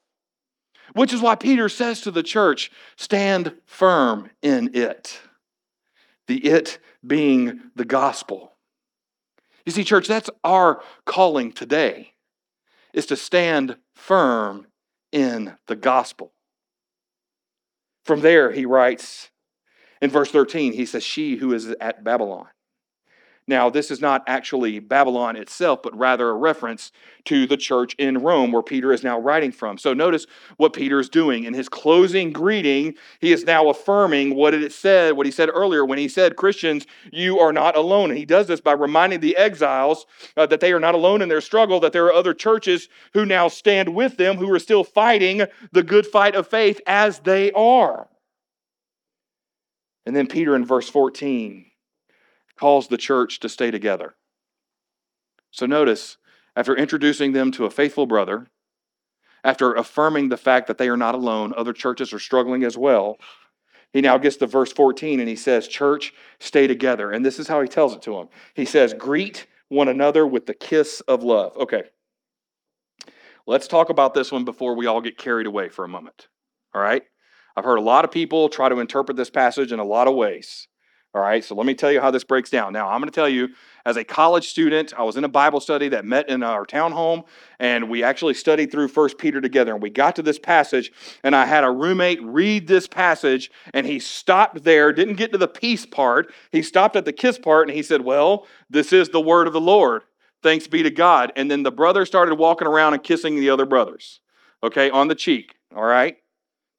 which 0.93 1.13
is 1.13 1.21
why 1.21 1.35
Peter 1.35 1.67
says 1.69 2.01
to 2.01 2.11
the 2.11 2.23
church, 2.23 2.71
stand 2.95 3.53
firm 3.65 4.29
in 4.41 4.71
it. 4.73 5.19
The 6.27 6.37
it 6.45 6.79
being 7.05 7.59
the 7.75 7.85
gospel. 7.85 8.53
You 9.65 9.71
see, 9.71 9.83
church, 9.83 10.07
that's 10.07 10.29
our 10.43 10.81
calling 11.05 11.51
today, 11.51 12.13
is 12.93 13.05
to 13.07 13.15
stand 13.15 13.77
firm 13.93 14.67
in 15.11 15.57
the 15.67 15.75
gospel. 15.75 16.33
From 18.05 18.21
there, 18.21 18.51
he 18.51 18.65
writes 18.65 19.29
in 20.01 20.09
verse 20.09 20.31
13, 20.31 20.73
he 20.73 20.85
says, 20.85 21.03
She 21.03 21.37
who 21.37 21.53
is 21.53 21.69
at 21.79 22.03
Babylon. 22.03 22.47
Now, 23.45 23.69
this 23.69 23.91
is 23.91 23.99
not 23.99 24.23
actually 24.25 24.79
Babylon 24.79 25.35
itself, 25.35 25.81
but 25.83 25.97
rather 25.97 26.29
a 26.29 26.33
reference 26.33 26.91
to 27.25 27.45
the 27.45 27.57
church 27.57 27.93
in 27.95 28.19
Rome 28.19 28.53
where 28.53 28.63
Peter 28.63 28.93
is 28.93 29.03
now 29.03 29.19
writing 29.19 29.51
from. 29.51 29.77
So 29.77 29.93
notice 29.93 30.25
what 30.55 30.73
Peter 30.73 30.99
is 30.99 31.09
doing. 31.09 31.43
In 31.43 31.53
his 31.53 31.67
closing 31.67 32.31
greeting, 32.31 32.95
he 33.19 33.33
is 33.33 33.43
now 33.43 33.67
affirming 33.69 34.35
what 34.35 34.53
it 34.53 34.71
said, 34.71 35.17
what 35.17 35.25
he 35.25 35.31
said 35.31 35.49
earlier 35.53 35.85
when 35.85 35.97
he 35.97 36.07
said, 36.07 36.37
Christians, 36.37 36.85
you 37.11 37.39
are 37.39 37.51
not 37.51 37.75
alone. 37.75 38.11
And 38.11 38.17
he 38.17 38.25
does 38.25 38.47
this 38.47 38.61
by 38.61 38.73
reminding 38.73 39.19
the 39.19 39.35
exiles 39.35 40.05
uh, 40.37 40.45
that 40.45 40.61
they 40.61 40.71
are 40.71 40.79
not 40.79 40.95
alone 40.95 41.21
in 41.21 41.27
their 41.27 41.41
struggle, 41.41 41.81
that 41.81 41.91
there 41.91 42.05
are 42.05 42.13
other 42.13 42.33
churches 42.33 42.87
who 43.13 43.25
now 43.25 43.49
stand 43.49 43.93
with 43.93 44.15
them, 44.15 44.37
who 44.37 44.49
are 44.51 44.59
still 44.59 44.85
fighting 44.85 45.43
the 45.73 45.83
good 45.83 46.07
fight 46.07 46.35
of 46.35 46.47
faith 46.47 46.79
as 46.87 47.19
they 47.19 47.51
are. 47.51 48.07
And 50.05 50.15
then 50.15 50.27
Peter 50.27 50.55
in 50.55 50.65
verse 50.65 50.89
14 50.89 51.65
calls 52.63 52.87
the 52.87 52.97
church 52.97 53.41
to 53.41 53.49
stay 53.49 53.71
together. 53.71 54.15
So 55.51 55.65
notice, 55.65 56.15
after 56.55 56.73
introducing 56.73 57.33
them 57.33 57.51
to 57.51 57.65
a 57.65 57.69
faithful 57.69 58.05
brother, 58.05 58.47
after 59.43 59.73
affirming 59.73 60.29
the 60.29 60.37
fact 60.37 60.67
that 60.67 60.77
they 60.77 60.87
are 60.87 60.95
not 60.95 61.13
alone, 61.13 61.53
other 61.57 61.73
churches 61.73 62.13
are 62.13 62.19
struggling 62.19 62.63
as 62.63 62.77
well. 62.77 63.17
He 63.91 63.99
now 63.99 64.17
gets 64.17 64.37
to 64.37 64.47
verse 64.47 64.71
14 64.71 65.19
and 65.19 65.27
he 65.27 65.35
says, 65.35 65.67
Church, 65.67 66.13
stay 66.39 66.65
together. 66.65 67.11
And 67.11 67.25
this 67.25 67.37
is 67.37 67.49
how 67.49 67.61
he 67.61 67.67
tells 67.67 67.95
it 67.95 68.01
to 68.03 68.13
them. 68.13 68.29
He 68.53 68.63
says, 68.63 68.93
Greet 68.93 69.45
one 69.67 69.89
another 69.89 70.25
with 70.25 70.45
the 70.45 70.53
kiss 70.53 71.01
of 71.01 71.21
love. 71.21 71.57
Okay. 71.57 71.83
Let's 73.45 73.67
talk 73.67 73.89
about 73.89 74.13
this 74.13 74.31
one 74.31 74.45
before 74.45 74.73
we 74.77 74.85
all 74.85 75.01
get 75.01 75.17
carried 75.17 75.47
away 75.47 75.67
for 75.67 75.83
a 75.83 75.89
moment. 75.89 76.29
All 76.73 76.81
right? 76.81 77.03
I've 77.57 77.65
heard 77.65 77.75
a 77.75 77.81
lot 77.81 78.05
of 78.05 78.11
people 78.11 78.47
try 78.47 78.69
to 78.69 78.79
interpret 78.79 79.17
this 79.17 79.29
passage 79.29 79.73
in 79.73 79.79
a 79.79 79.83
lot 79.83 80.07
of 80.07 80.15
ways. 80.15 80.69
All 81.15 81.21
right, 81.21 81.43
so 81.43 81.53
let 81.53 81.67
me 81.67 81.75
tell 81.75 81.91
you 81.91 82.01
how 82.01 82.09
this 82.09 82.23
breaks 82.23 82.49
down. 82.49 82.73
Now, 82.73 82.89
I'm 82.89 82.99
going 82.99 83.09
to 83.09 83.13
tell 83.13 83.29
you, 83.29 83.49
as 83.85 83.97
a 83.97 84.03
college 84.03 84.47
student, 84.47 84.93
I 84.97 85.03
was 85.03 85.15
in 85.15 85.23
a 85.23 85.29
Bible 85.29 85.59
study 85.59 85.87
that 85.89 86.05
met 86.05 86.27
in 86.27 86.41
our 86.41 86.65
townhome, 86.65 87.25
and 87.59 87.87
we 87.87 88.01
actually 88.01 88.33
studied 88.33 88.71
through 88.71 88.87
First 88.87 89.19
Peter 89.19 89.39
together. 89.39 89.73
And 89.73 89.81
we 89.81 89.91
got 89.91 90.15
to 90.15 90.23
this 90.23 90.39
passage, 90.39 90.91
and 91.23 91.35
I 91.35 91.45
had 91.45 91.63
a 91.63 91.69
roommate 91.69 92.19
read 92.23 92.67
this 92.67 92.87
passage, 92.87 93.51
and 93.75 93.85
he 93.85 93.99
stopped 93.99 94.63
there, 94.63 94.91
didn't 94.91 95.17
get 95.17 95.31
to 95.33 95.37
the 95.37 95.47
peace 95.47 95.85
part. 95.85 96.33
He 96.51 96.63
stopped 96.63 96.95
at 96.95 97.05
the 97.05 97.13
kiss 97.13 97.37
part, 97.37 97.67
and 97.67 97.77
he 97.77 97.83
said, 97.83 98.01
Well, 98.01 98.47
this 98.67 98.91
is 98.91 99.09
the 99.09 99.21
word 99.21 99.45
of 99.45 99.53
the 99.53 99.61
Lord. 99.61 100.01
Thanks 100.41 100.65
be 100.65 100.81
to 100.81 100.89
God. 100.89 101.31
And 101.35 101.51
then 101.51 101.61
the 101.61 101.71
brother 101.71 102.07
started 102.07 102.35
walking 102.35 102.67
around 102.67 102.95
and 102.95 103.03
kissing 103.03 103.35
the 103.35 103.51
other 103.51 103.67
brothers, 103.67 104.19
okay, 104.63 104.89
on 104.89 105.09
the 105.09 105.15
cheek. 105.15 105.57
All 105.75 105.83
right? 105.83 106.17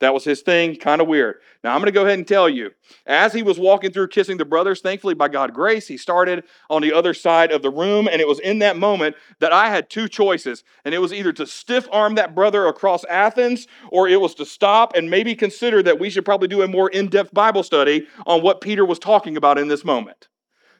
That 0.05 0.13
was 0.13 0.25
his 0.25 0.43
thing, 0.43 0.77
kind 0.77 1.01
of 1.01 1.09
weird. 1.09 1.37
Now, 1.63 1.73
I'm 1.73 1.81
going 1.81 1.87
to 1.87 1.91
go 1.91 2.05
ahead 2.05 2.19
and 2.19 2.29
tell 2.29 2.47
you, 2.47 2.73
as 3.07 3.33
he 3.33 3.43
was 3.43 3.59
walking 3.59 3.91
through 3.91 4.09
kissing 4.09 4.37
the 4.37 4.45
brothers, 4.45 4.83
thankfully, 4.83 5.15
by 5.15 5.29
God's 5.29 5.55
grace, 5.55 5.89
he 5.89 5.97
started 5.97 6.45
on 6.69 6.83
the 6.83 6.93
other 6.93 7.15
side 7.15 7.51
of 7.51 7.63
the 7.63 7.71
room. 7.71 8.07
And 8.07 8.21
it 8.21 8.29
was 8.29 8.39
in 8.39 8.59
that 8.59 8.77
moment 8.77 9.17
that 9.41 9.51
I 9.51 9.71
had 9.71 9.89
two 9.89 10.07
choices. 10.07 10.63
And 10.85 10.95
it 10.95 10.99
was 10.99 11.15
either 11.15 11.33
to 11.33 11.47
stiff 11.47 11.89
arm 11.91 12.17
that 12.17 12.35
brother 12.35 12.67
across 12.67 13.05
Athens, 13.05 13.67
or 13.89 14.07
it 14.07 14.21
was 14.21 14.35
to 14.35 14.45
stop 14.45 14.95
and 14.95 15.09
maybe 15.09 15.35
consider 15.35 15.83
that 15.83 15.99
we 15.99 16.11
should 16.11 16.27
probably 16.27 16.49
do 16.49 16.61
a 16.61 16.69
more 16.69 16.91
in 16.91 17.09
depth 17.09 17.33
Bible 17.33 17.63
study 17.63 18.07
on 18.27 18.43
what 18.43 18.61
Peter 18.61 18.85
was 18.85 18.99
talking 18.99 19.39
about 19.39 19.57
in 19.57 19.69
this 19.69 19.87
moment. 19.87 20.29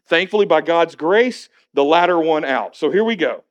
Thankfully, 0.07 0.45
by 0.45 0.61
God's 0.61 0.97
grace, 0.97 1.49
the 1.73 1.83
latter 1.83 2.19
one 2.21 2.45
out. 2.45 2.77
So 2.77 2.91
here 2.91 3.05
we 3.05 3.17
go. 3.17 3.43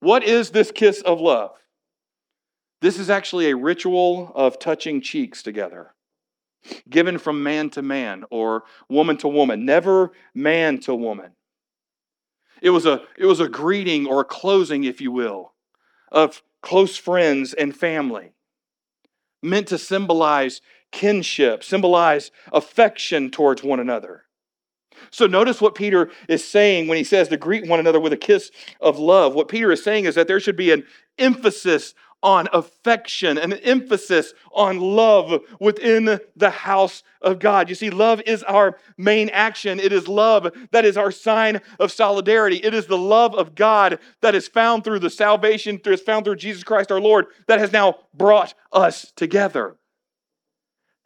What 0.00 0.24
is 0.24 0.48
this 0.48 0.70
kiss 0.70 1.02
of 1.02 1.20
love? 1.20 1.50
This 2.80 2.98
is 2.98 3.10
actually 3.10 3.50
a 3.50 3.56
ritual 3.56 4.32
of 4.34 4.58
touching 4.58 5.00
cheeks 5.00 5.42
together, 5.42 5.94
given 6.88 7.18
from 7.18 7.42
man 7.42 7.70
to 7.70 7.82
man 7.82 8.24
or 8.30 8.64
woman 8.88 9.16
to 9.18 9.28
woman, 9.28 9.64
never 9.64 10.12
man 10.34 10.78
to 10.80 10.94
woman. 10.94 11.32
It 12.62 12.70
was 12.70 12.86
a, 12.86 13.02
it 13.16 13.26
was 13.26 13.40
a 13.40 13.48
greeting 13.48 14.06
or 14.06 14.20
a 14.20 14.24
closing, 14.24 14.84
if 14.84 15.00
you 15.00 15.10
will, 15.10 15.54
of 16.10 16.42
close 16.62 16.96
friends 16.96 17.52
and 17.52 17.76
family, 17.76 18.32
meant 19.42 19.68
to 19.68 19.78
symbolize 19.78 20.60
kinship, 20.90 21.62
symbolize 21.62 22.30
affection 22.52 23.30
towards 23.30 23.62
one 23.62 23.80
another. 23.80 24.24
So 25.10 25.26
notice 25.26 25.60
what 25.60 25.74
Peter 25.74 26.10
is 26.28 26.44
saying 26.46 26.88
when 26.88 26.98
he 26.98 27.04
says 27.04 27.28
to 27.28 27.36
greet 27.36 27.68
one 27.68 27.78
another 27.78 28.00
with 28.00 28.12
a 28.12 28.16
kiss 28.16 28.50
of 28.80 28.98
love. 28.98 29.34
What 29.34 29.48
Peter 29.48 29.70
is 29.70 29.82
saying 29.82 30.06
is 30.06 30.16
that 30.16 30.26
there 30.26 30.40
should 30.40 30.56
be 30.56 30.72
an 30.72 30.84
emphasis 31.18 31.94
on 32.22 32.48
affection, 32.52 33.38
an 33.38 33.52
emphasis 33.52 34.34
on 34.52 34.80
love 34.80 35.40
within 35.60 36.18
the 36.36 36.50
house 36.50 37.02
of 37.22 37.38
God. 37.38 37.68
You 37.68 37.74
see, 37.74 37.90
love 37.90 38.20
is 38.26 38.42
our 38.42 38.76
main 38.96 39.28
action. 39.28 39.78
It 39.78 39.92
is 39.92 40.08
love 40.08 40.52
that 40.72 40.84
is 40.84 40.96
our 40.96 41.10
sign 41.12 41.60
of 41.78 41.92
solidarity. 41.92 42.56
It 42.56 42.74
is 42.74 42.86
the 42.86 42.98
love 42.98 43.34
of 43.34 43.54
God 43.54 43.98
that 44.20 44.34
is 44.34 44.48
found 44.48 44.84
through 44.84 44.98
the 44.98 45.10
salvation, 45.10 45.80
that 45.84 45.92
is 45.92 46.00
found 46.00 46.24
through 46.24 46.36
Jesus 46.36 46.64
Christ 46.64 46.90
our 46.90 47.00
Lord, 47.00 47.26
that 47.46 47.60
has 47.60 47.72
now 47.72 47.96
brought 48.12 48.54
us 48.72 49.12
together. 49.14 49.76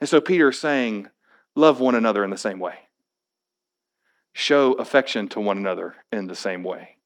And 0.00 0.08
so 0.08 0.20
Peter 0.20 0.48
is 0.48 0.58
saying, 0.58 1.08
love 1.54 1.78
one 1.78 1.94
another 1.94 2.24
in 2.24 2.30
the 2.30 2.38
same 2.38 2.58
way. 2.58 2.74
Show 4.32 4.72
affection 4.72 5.28
to 5.28 5.40
one 5.40 5.58
another 5.58 5.94
in 6.10 6.26
the 6.26 6.34
same 6.34 6.64
way. 6.64 6.96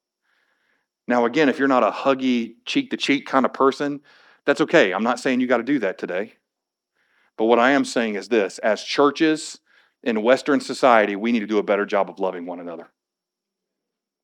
Now, 1.09 1.25
again, 1.25 1.49
if 1.49 1.59
you're 1.59 1.69
not 1.69 1.85
a 1.85 1.90
huggy, 1.90 2.57
cheek 2.64 2.90
to 2.90 2.97
cheek 2.97 3.27
kind 3.27 3.45
of 3.47 3.53
person, 3.53 4.01
that's 4.45 4.61
okay. 4.61 4.92
I'm 4.92 5.05
not 5.05 5.21
saying 5.21 5.40
you 5.40 5.47
got 5.47 5.59
to 5.59 5.62
do 5.62 5.79
that 5.81 5.99
today. 5.99 6.35
But 7.37 7.45
what 7.45 7.59
I 7.59 7.73
am 7.73 7.85
saying 7.85 8.14
is 8.14 8.29
this 8.29 8.59
as 8.59 8.83
churches 8.83 9.59
in 10.03 10.23
Western 10.23 10.61
society, 10.61 11.16
we 11.16 11.33
need 11.33 11.40
to 11.40 11.47
do 11.47 11.59
a 11.59 11.62
better 11.62 11.85
job 11.87 12.09
of 12.09 12.19
loving 12.19 12.47
one 12.47 12.61
another. 12.61 12.88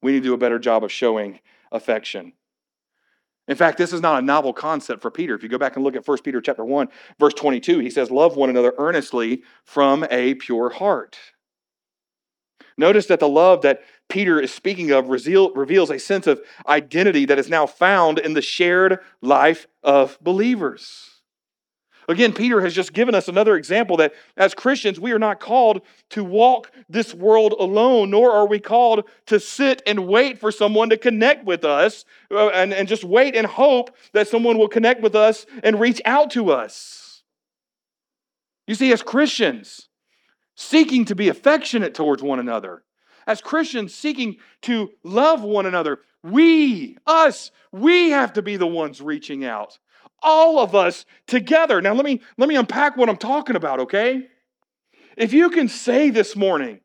We 0.00 0.12
need 0.12 0.20
to 0.20 0.28
do 0.28 0.34
a 0.34 0.38
better 0.38 0.58
job 0.58 0.82
of 0.82 0.90
showing 0.90 1.40
affection. 1.70 2.32
In 3.48 3.56
fact, 3.56 3.76
this 3.76 3.92
is 3.92 4.00
not 4.00 4.22
a 4.22 4.24
novel 4.24 4.52
concept 4.52 5.02
for 5.02 5.10
Peter. 5.10 5.34
If 5.34 5.42
you 5.42 5.48
go 5.48 5.58
back 5.58 5.74
and 5.74 5.84
look 5.84 5.96
at 5.96 6.06
1 6.06 6.18
Peter 6.18 6.40
chapter 6.40 6.64
1, 6.64 6.88
verse 7.18 7.34
22, 7.34 7.80
he 7.80 7.90
says, 7.90 8.10
Love 8.10 8.36
one 8.36 8.50
another 8.50 8.72
earnestly 8.78 9.42
from 9.64 10.06
a 10.10 10.34
pure 10.34 10.70
heart. 10.70 11.18
Notice 12.76 13.06
that 13.06 13.20
the 13.20 13.28
love 13.28 13.62
that 13.62 13.82
Peter 14.08 14.40
is 14.40 14.52
speaking 14.52 14.90
of 14.90 15.08
reveals 15.08 15.90
a 15.90 15.98
sense 15.98 16.26
of 16.26 16.40
identity 16.66 17.24
that 17.26 17.38
is 17.38 17.48
now 17.48 17.66
found 17.66 18.18
in 18.18 18.34
the 18.34 18.42
shared 18.42 18.98
life 19.20 19.66
of 19.82 20.18
believers. 20.20 21.12
Again, 22.08 22.32
Peter 22.32 22.60
has 22.60 22.74
just 22.74 22.92
given 22.92 23.14
us 23.14 23.28
another 23.28 23.56
example 23.56 23.96
that 23.98 24.12
as 24.36 24.54
Christians, 24.54 24.98
we 24.98 25.12
are 25.12 25.18
not 25.18 25.38
called 25.38 25.82
to 26.10 26.24
walk 26.24 26.70
this 26.88 27.14
world 27.14 27.54
alone, 27.58 28.10
nor 28.10 28.32
are 28.32 28.46
we 28.46 28.58
called 28.58 29.04
to 29.26 29.38
sit 29.38 29.82
and 29.86 30.08
wait 30.08 30.38
for 30.38 30.50
someone 30.50 30.90
to 30.90 30.96
connect 30.96 31.44
with 31.44 31.64
us 31.64 32.04
uh, 32.30 32.48
and, 32.48 32.74
and 32.74 32.88
just 32.88 33.04
wait 33.04 33.36
and 33.36 33.46
hope 33.46 33.94
that 34.12 34.28
someone 34.28 34.58
will 34.58 34.68
connect 34.68 35.00
with 35.00 35.14
us 35.14 35.46
and 35.62 35.78
reach 35.78 36.02
out 36.04 36.30
to 36.32 36.50
us. 36.50 37.22
You 38.66 38.74
see, 38.74 38.92
as 38.92 39.02
Christians, 39.02 39.88
seeking 40.54 41.04
to 41.06 41.14
be 41.14 41.28
affectionate 41.28 41.94
towards 41.94 42.22
one 42.22 42.38
another, 42.38 42.82
as 43.26 43.40
Christians 43.40 43.94
seeking 43.94 44.36
to 44.62 44.90
love 45.02 45.42
one 45.42 45.66
another, 45.66 46.00
we, 46.22 46.96
us, 47.06 47.50
we 47.72 48.10
have 48.10 48.32
to 48.34 48.42
be 48.42 48.56
the 48.56 48.66
ones 48.66 49.00
reaching 49.00 49.44
out. 49.44 49.78
All 50.22 50.60
of 50.60 50.74
us 50.74 51.04
together. 51.26 51.80
Now 51.80 51.94
let 51.94 52.04
me 52.04 52.20
let 52.38 52.48
me 52.48 52.54
unpack 52.54 52.96
what 52.96 53.08
I'm 53.08 53.16
talking 53.16 53.56
about, 53.56 53.80
okay? 53.80 54.28
If 55.16 55.32
you 55.32 55.50
can 55.50 55.68
say 55.68 56.10
this 56.10 56.36
morning 56.36 56.80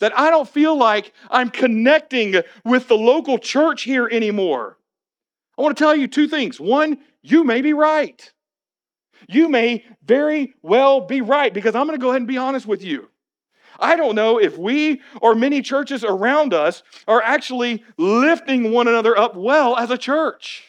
that 0.00 0.18
I 0.18 0.30
don't 0.30 0.48
feel 0.48 0.76
like 0.76 1.12
I'm 1.30 1.50
connecting 1.50 2.40
with 2.64 2.88
the 2.88 2.96
local 2.96 3.38
church 3.38 3.82
here 3.82 4.08
anymore, 4.10 4.78
I 5.58 5.62
want 5.62 5.76
to 5.76 5.84
tell 5.84 5.94
you 5.94 6.08
two 6.08 6.28
things. 6.28 6.58
One, 6.58 6.98
you 7.22 7.44
may 7.44 7.60
be 7.60 7.74
right. 7.74 8.32
You 9.28 9.48
may 9.48 9.84
very 10.04 10.54
well 10.62 11.00
be 11.00 11.20
right 11.20 11.52
because 11.52 11.74
I'm 11.74 11.86
going 11.86 11.98
to 11.98 12.02
go 12.02 12.10
ahead 12.10 12.22
and 12.22 12.28
be 12.28 12.38
honest 12.38 12.66
with 12.66 12.82
you. 12.82 13.08
I 13.78 13.96
don't 13.96 14.14
know 14.14 14.38
if 14.38 14.56
we 14.56 15.02
or 15.20 15.34
many 15.34 15.62
churches 15.62 16.04
around 16.04 16.54
us 16.54 16.82
are 17.06 17.22
actually 17.22 17.84
lifting 17.98 18.72
one 18.72 18.88
another 18.88 19.18
up 19.18 19.36
well 19.36 19.76
as 19.76 19.90
a 19.90 19.98
church. 19.98 20.64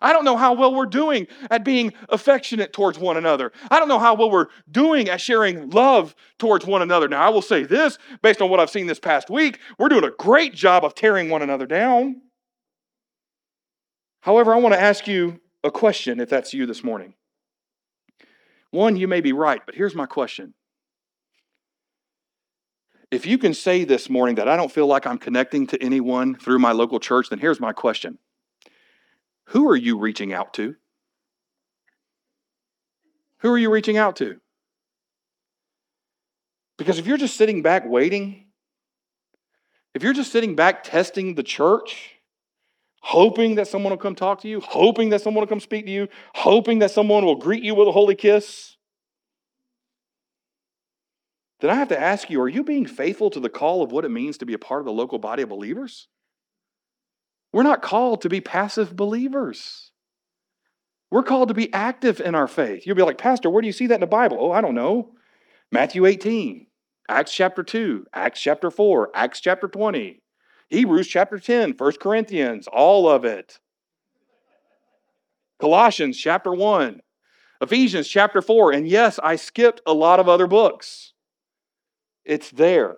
I 0.00 0.12
don't 0.12 0.24
know 0.24 0.36
how 0.36 0.52
well 0.52 0.74
we're 0.74 0.86
doing 0.86 1.26
at 1.50 1.64
being 1.64 1.92
affectionate 2.10 2.74
towards 2.74 2.98
one 2.98 3.16
another. 3.16 3.52
I 3.70 3.78
don't 3.78 3.88
know 3.88 3.98
how 3.98 4.14
well 4.14 4.30
we're 4.30 4.48
doing 4.70 5.08
at 5.08 5.20
sharing 5.20 5.70
love 5.70 6.14
towards 6.38 6.66
one 6.66 6.82
another. 6.82 7.08
Now, 7.08 7.22
I 7.22 7.30
will 7.30 7.42
say 7.42 7.62
this 7.62 7.96
based 8.20 8.42
on 8.42 8.50
what 8.50 8.60
I've 8.60 8.70
seen 8.70 8.86
this 8.86 9.00
past 9.00 9.30
week, 9.30 9.60
we're 9.78 9.88
doing 9.88 10.04
a 10.04 10.10
great 10.10 10.52
job 10.52 10.84
of 10.84 10.94
tearing 10.94 11.30
one 11.30 11.42
another 11.42 11.64
down. 11.64 12.20
However, 14.20 14.52
I 14.52 14.58
want 14.58 14.74
to 14.74 14.80
ask 14.80 15.06
you 15.06 15.40
a 15.62 15.70
question 15.70 16.20
if 16.20 16.28
that's 16.28 16.52
you 16.52 16.66
this 16.66 16.84
morning. 16.84 17.14
One, 18.74 18.96
you 18.96 19.06
may 19.06 19.20
be 19.20 19.32
right, 19.32 19.62
but 19.64 19.76
here's 19.76 19.94
my 19.94 20.04
question. 20.04 20.52
If 23.12 23.24
you 23.24 23.38
can 23.38 23.54
say 23.54 23.84
this 23.84 24.10
morning 24.10 24.34
that 24.34 24.48
I 24.48 24.56
don't 24.56 24.72
feel 24.72 24.88
like 24.88 25.06
I'm 25.06 25.16
connecting 25.16 25.68
to 25.68 25.80
anyone 25.80 26.34
through 26.34 26.58
my 26.58 26.72
local 26.72 26.98
church, 26.98 27.28
then 27.30 27.38
here's 27.38 27.60
my 27.60 27.72
question 27.72 28.18
Who 29.50 29.68
are 29.68 29.76
you 29.76 29.96
reaching 29.96 30.32
out 30.32 30.54
to? 30.54 30.74
Who 33.42 33.52
are 33.52 33.58
you 33.58 33.70
reaching 33.70 33.96
out 33.96 34.16
to? 34.16 34.40
Because 36.76 36.98
if 36.98 37.06
you're 37.06 37.16
just 37.16 37.36
sitting 37.36 37.62
back 37.62 37.84
waiting, 37.86 38.46
if 39.94 40.02
you're 40.02 40.14
just 40.14 40.32
sitting 40.32 40.56
back 40.56 40.82
testing 40.82 41.36
the 41.36 41.44
church, 41.44 42.13
hoping 43.04 43.56
that 43.56 43.68
someone 43.68 43.90
will 43.90 43.98
come 43.98 44.14
talk 44.14 44.40
to 44.40 44.48
you, 44.48 44.60
hoping 44.60 45.10
that 45.10 45.20
someone 45.20 45.42
will 45.42 45.46
come 45.46 45.60
speak 45.60 45.84
to 45.84 45.92
you, 45.92 46.08
hoping 46.34 46.78
that 46.78 46.90
someone 46.90 47.24
will 47.24 47.36
greet 47.36 47.62
you 47.62 47.74
with 47.74 47.86
a 47.86 47.92
holy 47.92 48.14
kiss, 48.14 48.76
then 51.60 51.70
I 51.70 51.74
have 51.74 51.88
to 51.88 52.00
ask 52.00 52.30
you 52.30 52.40
are 52.40 52.48
you 52.48 52.64
being 52.64 52.86
faithful 52.86 53.28
to 53.30 53.40
the 53.40 53.50
call 53.50 53.82
of 53.82 53.92
what 53.92 54.06
it 54.06 54.10
means 54.10 54.38
to 54.38 54.46
be 54.46 54.54
a 54.54 54.58
part 54.58 54.80
of 54.80 54.86
the 54.86 54.92
local 54.92 55.18
body 55.18 55.42
of 55.42 55.50
believers? 55.50 56.08
We're 57.52 57.62
not 57.62 57.82
called 57.82 58.22
to 58.22 58.30
be 58.30 58.40
passive 58.40 58.96
believers. 58.96 59.92
We're 61.10 61.22
called 61.22 61.48
to 61.48 61.54
be 61.54 61.72
active 61.72 62.20
in 62.20 62.34
our 62.34 62.48
faith. 62.48 62.86
You'll 62.86 62.96
be 62.96 63.02
like, 63.02 63.18
Pastor, 63.18 63.50
where 63.50 63.60
do 63.60 63.66
you 63.66 63.72
see 63.72 63.86
that 63.86 63.96
in 63.96 64.00
the 64.00 64.06
Bible? 64.06 64.38
Oh, 64.40 64.50
I 64.50 64.62
don't 64.62 64.74
know. 64.74 65.12
Matthew 65.70 66.06
18, 66.06 66.66
Acts 67.08 67.32
chapter 67.32 67.62
2, 67.62 68.06
Acts 68.14 68.40
chapter 68.40 68.70
4, 68.70 69.10
Acts 69.14 69.40
chapter 69.40 69.68
20. 69.68 70.23
Hebrews 70.68 71.06
chapter 71.06 71.38
10, 71.38 71.74
1 71.76 71.92
Corinthians, 72.00 72.66
all 72.66 73.08
of 73.08 73.24
it. 73.24 73.58
Colossians 75.60 76.18
chapter 76.18 76.52
1, 76.52 77.00
Ephesians 77.60 78.08
chapter 78.08 78.42
4. 78.42 78.72
And 78.72 78.88
yes, 78.88 79.18
I 79.22 79.36
skipped 79.36 79.80
a 79.86 79.92
lot 79.92 80.20
of 80.20 80.28
other 80.28 80.46
books. 80.46 81.12
It's 82.24 82.50
there. 82.50 82.96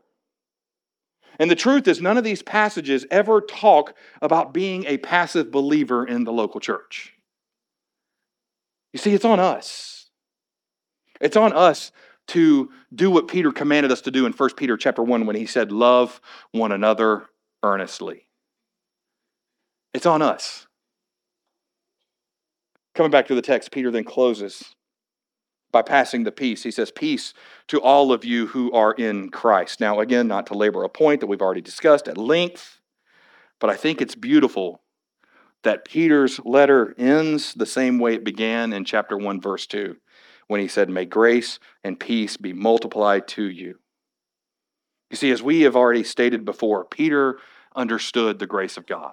And 1.38 1.50
the 1.50 1.56
truth 1.56 1.86
is, 1.86 2.00
none 2.00 2.16
of 2.16 2.24
these 2.24 2.42
passages 2.42 3.04
ever 3.10 3.40
talk 3.40 3.94
about 4.22 4.54
being 4.54 4.86
a 4.86 4.96
passive 4.98 5.50
believer 5.50 6.06
in 6.06 6.24
the 6.24 6.32
local 6.32 6.60
church. 6.60 7.12
You 8.92 8.98
see, 8.98 9.12
it's 9.12 9.24
on 9.24 9.38
us. 9.38 10.08
It's 11.20 11.36
on 11.36 11.52
us 11.52 11.92
to 12.28 12.70
do 12.94 13.10
what 13.10 13.28
Peter 13.28 13.52
commanded 13.52 13.92
us 13.92 14.00
to 14.02 14.10
do 14.10 14.26
in 14.26 14.32
1 14.32 14.50
Peter 14.56 14.76
chapter 14.76 15.02
1 15.02 15.26
when 15.26 15.36
he 15.36 15.46
said, 15.46 15.70
Love 15.70 16.20
one 16.52 16.72
another 16.72 17.26
earnestly. 17.66 18.28
It's 19.92 20.06
on 20.06 20.22
us. 20.22 20.66
Coming 22.94 23.10
back 23.10 23.26
to 23.26 23.34
the 23.34 23.42
text, 23.42 23.72
Peter 23.72 23.90
then 23.90 24.04
closes 24.04 24.62
by 25.72 25.82
passing 25.82 26.24
the 26.24 26.32
peace. 26.32 26.62
He 26.62 26.70
says, 26.70 26.90
Peace 26.90 27.34
to 27.68 27.80
all 27.80 28.12
of 28.12 28.24
you 28.24 28.46
who 28.46 28.72
are 28.72 28.92
in 28.92 29.30
Christ. 29.30 29.80
Now, 29.80 30.00
again, 30.00 30.28
not 30.28 30.46
to 30.46 30.54
labor 30.54 30.84
a 30.84 30.88
point 30.88 31.20
that 31.20 31.26
we've 31.26 31.42
already 31.42 31.60
discussed 31.60 32.08
at 32.08 32.16
length, 32.16 32.80
But 33.60 33.70
I 33.70 33.76
think 33.76 34.00
it's 34.00 34.14
beautiful 34.14 34.82
that 35.64 35.84
Peter's 35.84 36.38
letter 36.44 36.94
ends 36.98 37.54
the 37.54 37.66
same 37.66 37.98
way 37.98 38.14
it 38.14 38.24
began 38.24 38.72
in 38.72 38.84
chapter 38.84 39.16
1, 39.16 39.40
verse 39.40 39.66
2, 39.66 39.96
when 40.46 40.60
he 40.60 40.68
said, 40.68 40.88
May 40.88 41.06
grace 41.06 41.58
and 41.82 41.98
peace 41.98 42.36
be 42.36 42.52
multiplied 42.52 43.26
to 43.28 43.42
you. 43.42 43.80
You 45.10 45.16
see, 45.16 45.30
as 45.30 45.42
we 45.42 45.62
have 45.62 45.76
already 45.76 46.04
stated 46.04 46.44
before, 46.44 46.84
Peter 46.84 47.38
understood 47.76 48.38
the 48.38 48.46
grace 48.46 48.76
of 48.76 48.86
God. 48.86 49.12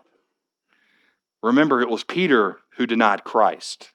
Remember, 1.42 1.82
it 1.82 1.90
was 1.90 2.04
Peter 2.04 2.60
who 2.78 2.88
denied 2.88 3.24
Christ, 3.24 3.92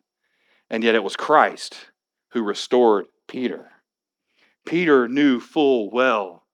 and 0.69 0.85
yet 0.85 0.95
it 0.95 1.03
was 1.03 1.17
Christ 1.17 1.91
who 2.33 2.43
restored 2.43 3.07
Peter. 3.27 3.71
Peter 4.67 5.09
knew 5.09 5.41
full 5.41 5.91
well 5.91 6.45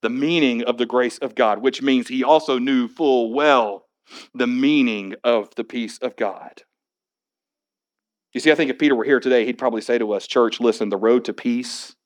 the 0.00 0.10
meaning 0.10 0.62
of 0.62 0.78
the 0.78 0.86
grace 0.86 1.18
of 1.18 1.34
God, 1.34 1.60
which 1.60 1.82
means 1.82 2.08
he 2.08 2.22
also 2.22 2.58
knew 2.58 2.86
full 2.86 3.32
well 3.32 3.86
the 4.34 4.46
meaning 4.46 5.14
of 5.24 5.54
the 5.56 5.64
peace 5.64 5.98
of 5.98 6.14
God. 6.14 6.62
You 8.32 8.40
see, 8.40 8.52
I 8.52 8.54
think 8.54 8.70
if 8.70 8.78
Peter 8.78 8.94
were 8.94 9.04
here 9.04 9.20
today, 9.20 9.46
he'd 9.46 9.58
probably 9.58 9.80
say 9.80 9.96
to 9.96 10.12
us, 10.12 10.26
Church, 10.26 10.60
listen, 10.60 10.88
the 10.88 10.96
road 10.96 11.24
to 11.24 11.32
peace 11.32 11.96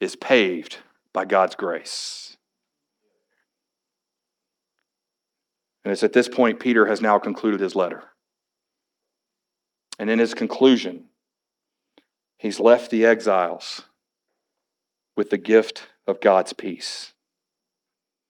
is 0.00 0.16
paved 0.16 0.78
by 1.12 1.24
God's 1.24 1.54
grace. 1.54 2.23
And 5.84 5.92
it's 5.92 6.02
at 6.02 6.12
this 6.12 6.28
point 6.28 6.60
Peter 6.60 6.86
has 6.86 7.00
now 7.00 7.18
concluded 7.18 7.60
his 7.60 7.76
letter. 7.76 8.04
And 9.98 10.10
in 10.10 10.18
his 10.18 10.34
conclusion, 10.34 11.04
he's 12.38 12.58
left 12.58 12.90
the 12.90 13.04
exiles 13.04 13.82
with 15.16 15.30
the 15.30 15.38
gift 15.38 15.88
of 16.06 16.20
God's 16.20 16.52
peace. 16.52 17.12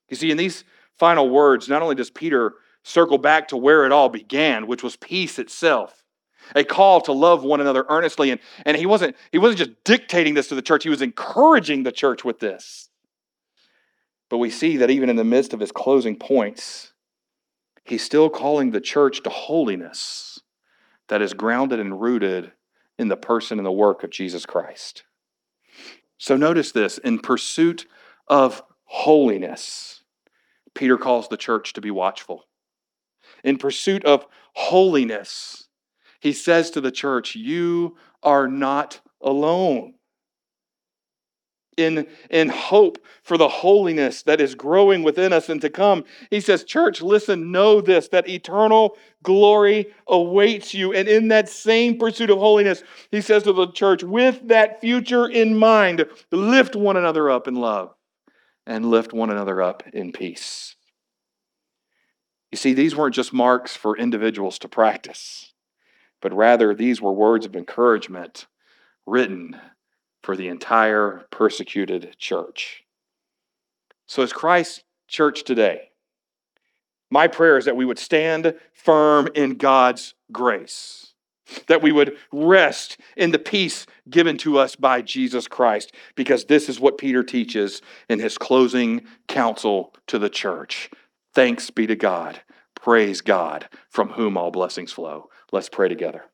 You 0.08 0.16
see, 0.16 0.30
in 0.30 0.36
these 0.36 0.64
final 0.98 1.30
words, 1.30 1.68
not 1.68 1.82
only 1.82 1.94
does 1.94 2.10
Peter 2.10 2.54
circle 2.82 3.18
back 3.18 3.48
to 3.48 3.56
where 3.56 3.86
it 3.86 3.92
all 3.92 4.08
began, 4.08 4.66
which 4.66 4.82
was 4.82 4.96
peace 4.96 5.38
itself, 5.38 6.04
a 6.54 6.64
call 6.64 7.00
to 7.02 7.12
love 7.12 7.42
one 7.42 7.60
another 7.60 7.86
earnestly. 7.88 8.30
And, 8.30 8.40
and 8.66 8.76
he, 8.76 8.86
wasn't, 8.86 9.16
he 9.32 9.38
wasn't 9.38 9.58
just 9.58 9.84
dictating 9.84 10.34
this 10.34 10.48
to 10.48 10.54
the 10.54 10.62
church, 10.62 10.82
he 10.82 10.90
was 10.90 11.02
encouraging 11.02 11.82
the 11.82 11.92
church 11.92 12.24
with 12.24 12.40
this. 12.40 12.90
But 14.28 14.38
we 14.38 14.50
see 14.50 14.78
that 14.78 14.90
even 14.90 15.08
in 15.08 15.16
the 15.16 15.24
midst 15.24 15.54
of 15.54 15.60
his 15.60 15.72
closing 15.72 16.16
points, 16.16 16.92
he's 17.84 18.04
still 18.04 18.30
calling 18.30 18.70
the 18.70 18.80
church 18.80 19.22
to 19.22 19.30
holiness 19.30 20.40
that 21.08 21.22
is 21.22 21.34
grounded 21.34 21.80
and 21.80 22.00
rooted 22.00 22.52
in 22.98 23.08
the 23.08 23.16
person 23.16 23.58
and 23.58 23.66
the 23.66 23.72
work 23.72 24.02
of 24.02 24.10
Jesus 24.10 24.46
Christ. 24.46 25.04
So 26.18 26.36
notice 26.36 26.72
this 26.72 26.98
in 26.98 27.18
pursuit 27.18 27.86
of 28.28 28.62
holiness, 28.84 30.02
Peter 30.74 30.96
calls 30.96 31.28
the 31.28 31.36
church 31.36 31.72
to 31.74 31.80
be 31.80 31.90
watchful. 31.90 32.44
In 33.42 33.58
pursuit 33.58 34.04
of 34.04 34.26
holiness, 34.54 35.68
he 36.20 36.32
says 36.32 36.70
to 36.70 36.80
the 36.80 36.90
church, 36.90 37.36
You 37.36 37.96
are 38.22 38.48
not 38.48 39.00
alone. 39.20 39.94
In, 41.76 42.06
in 42.30 42.48
hope 42.50 42.98
for 43.22 43.36
the 43.36 43.48
holiness 43.48 44.22
that 44.22 44.40
is 44.40 44.54
growing 44.54 45.02
within 45.02 45.32
us 45.32 45.48
and 45.48 45.60
to 45.60 45.70
come, 45.70 46.04
he 46.30 46.40
says, 46.40 46.62
Church, 46.62 47.02
listen, 47.02 47.50
know 47.50 47.80
this, 47.80 48.08
that 48.08 48.28
eternal 48.28 48.96
glory 49.22 49.92
awaits 50.06 50.72
you. 50.72 50.92
And 50.92 51.08
in 51.08 51.28
that 51.28 51.48
same 51.48 51.98
pursuit 51.98 52.30
of 52.30 52.38
holiness, 52.38 52.84
he 53.10 53.20
says 53.20 53.42
to 53.44 53.52
the 53.52 53.72
church, 53.72 54.04
with 54.04 54.46
that 54.48 54.80
future 54.80 55.26
in 55.26 55.58
mind, 55.58 56.06
lift 56.30 56.76
one 56.76 56.96
another 56.96 57.30
up 57.30 57.48
in 57.48 57.54
love 57.54 57.94
and 58.66 58.90
lift 58.90 59.12
one 59.12 59.30
another 59.30 59.60
up 59.60 59.82
in 59.92 60.12
peace. 60.12 60.76
You 62.52 62.56
see, 62.56 62.72
these 62.72 62.94
weren't 62.94 63.16
just 63.16 63.32
marks 63.32 63.74
for 63.74 63.96
individuals 63.96 64.60
to 64.60 64.68
practice, 64.68 65.52
but 66.20 66.32
rather 66.32 66.72
these 66.72 67.00
were 67.02 67.12
words 67.12 67.46
of 67.46 67.56
encouragement 67.56 68.46
written 69.06 69.60
for 70.24 70.36
the 70.36 70.48
entire 70.48 71.26
persecuted 71.30 72.16
church. 72.18 72.84
So, 74.06 74.22
as 74.22 74.32
Christ's 74.32 74.82
church 75.06 75.44
today, 75.44 75.90
my 77.10 77.28
prayer 77.28 77.58
is 77.58 77.66
that 77.66 77.76
we 77.76 77.84
would 77.84 77.98
stand 77.98 78.54
firm 78.72 79.28
in 79.34 79.54
God's 79.54 80.14
grace 80.32 81.14
that 81.66 81.82
we 81.82 81.92
would 81.92 82.16
rest 82.32 82.98
in 83.16 83.30
the 83.30 83.38
peace 83.38 83.86
given 84.08 84.36
to 84.38 84.58
us 84.58 84.76
by 84.76 85.02
Jesus 85.02 85.46
Christ, 85.46 85.92
because 86.14 86.46
this 86.46 86.68
is 86.68 86.80
what 86.80 86.98
Peter 86.98 87.22
teaches 87.22 87.82
in 88.08 88.18
his 88.18 88.38
closing 88.38 89.02
counsel 89.28 89.94
to 90.06 90.18
the 90.18 90.30
church. 90.30 90.90
Thanks 91.34 91.70
be 91.70 91.86
to 91.86 91.96
God. 91.96 92.40
Praise 92.74 93.20
God, 93.20 93.68
from 93.88 94.10
whom 94.10 94.36
all 94.36 94.50
blessings 94.50 94.92
flow. 94.92 95.28
Let's 95.52 95.68
pray 95.68 95.88
together. 95.88 96.24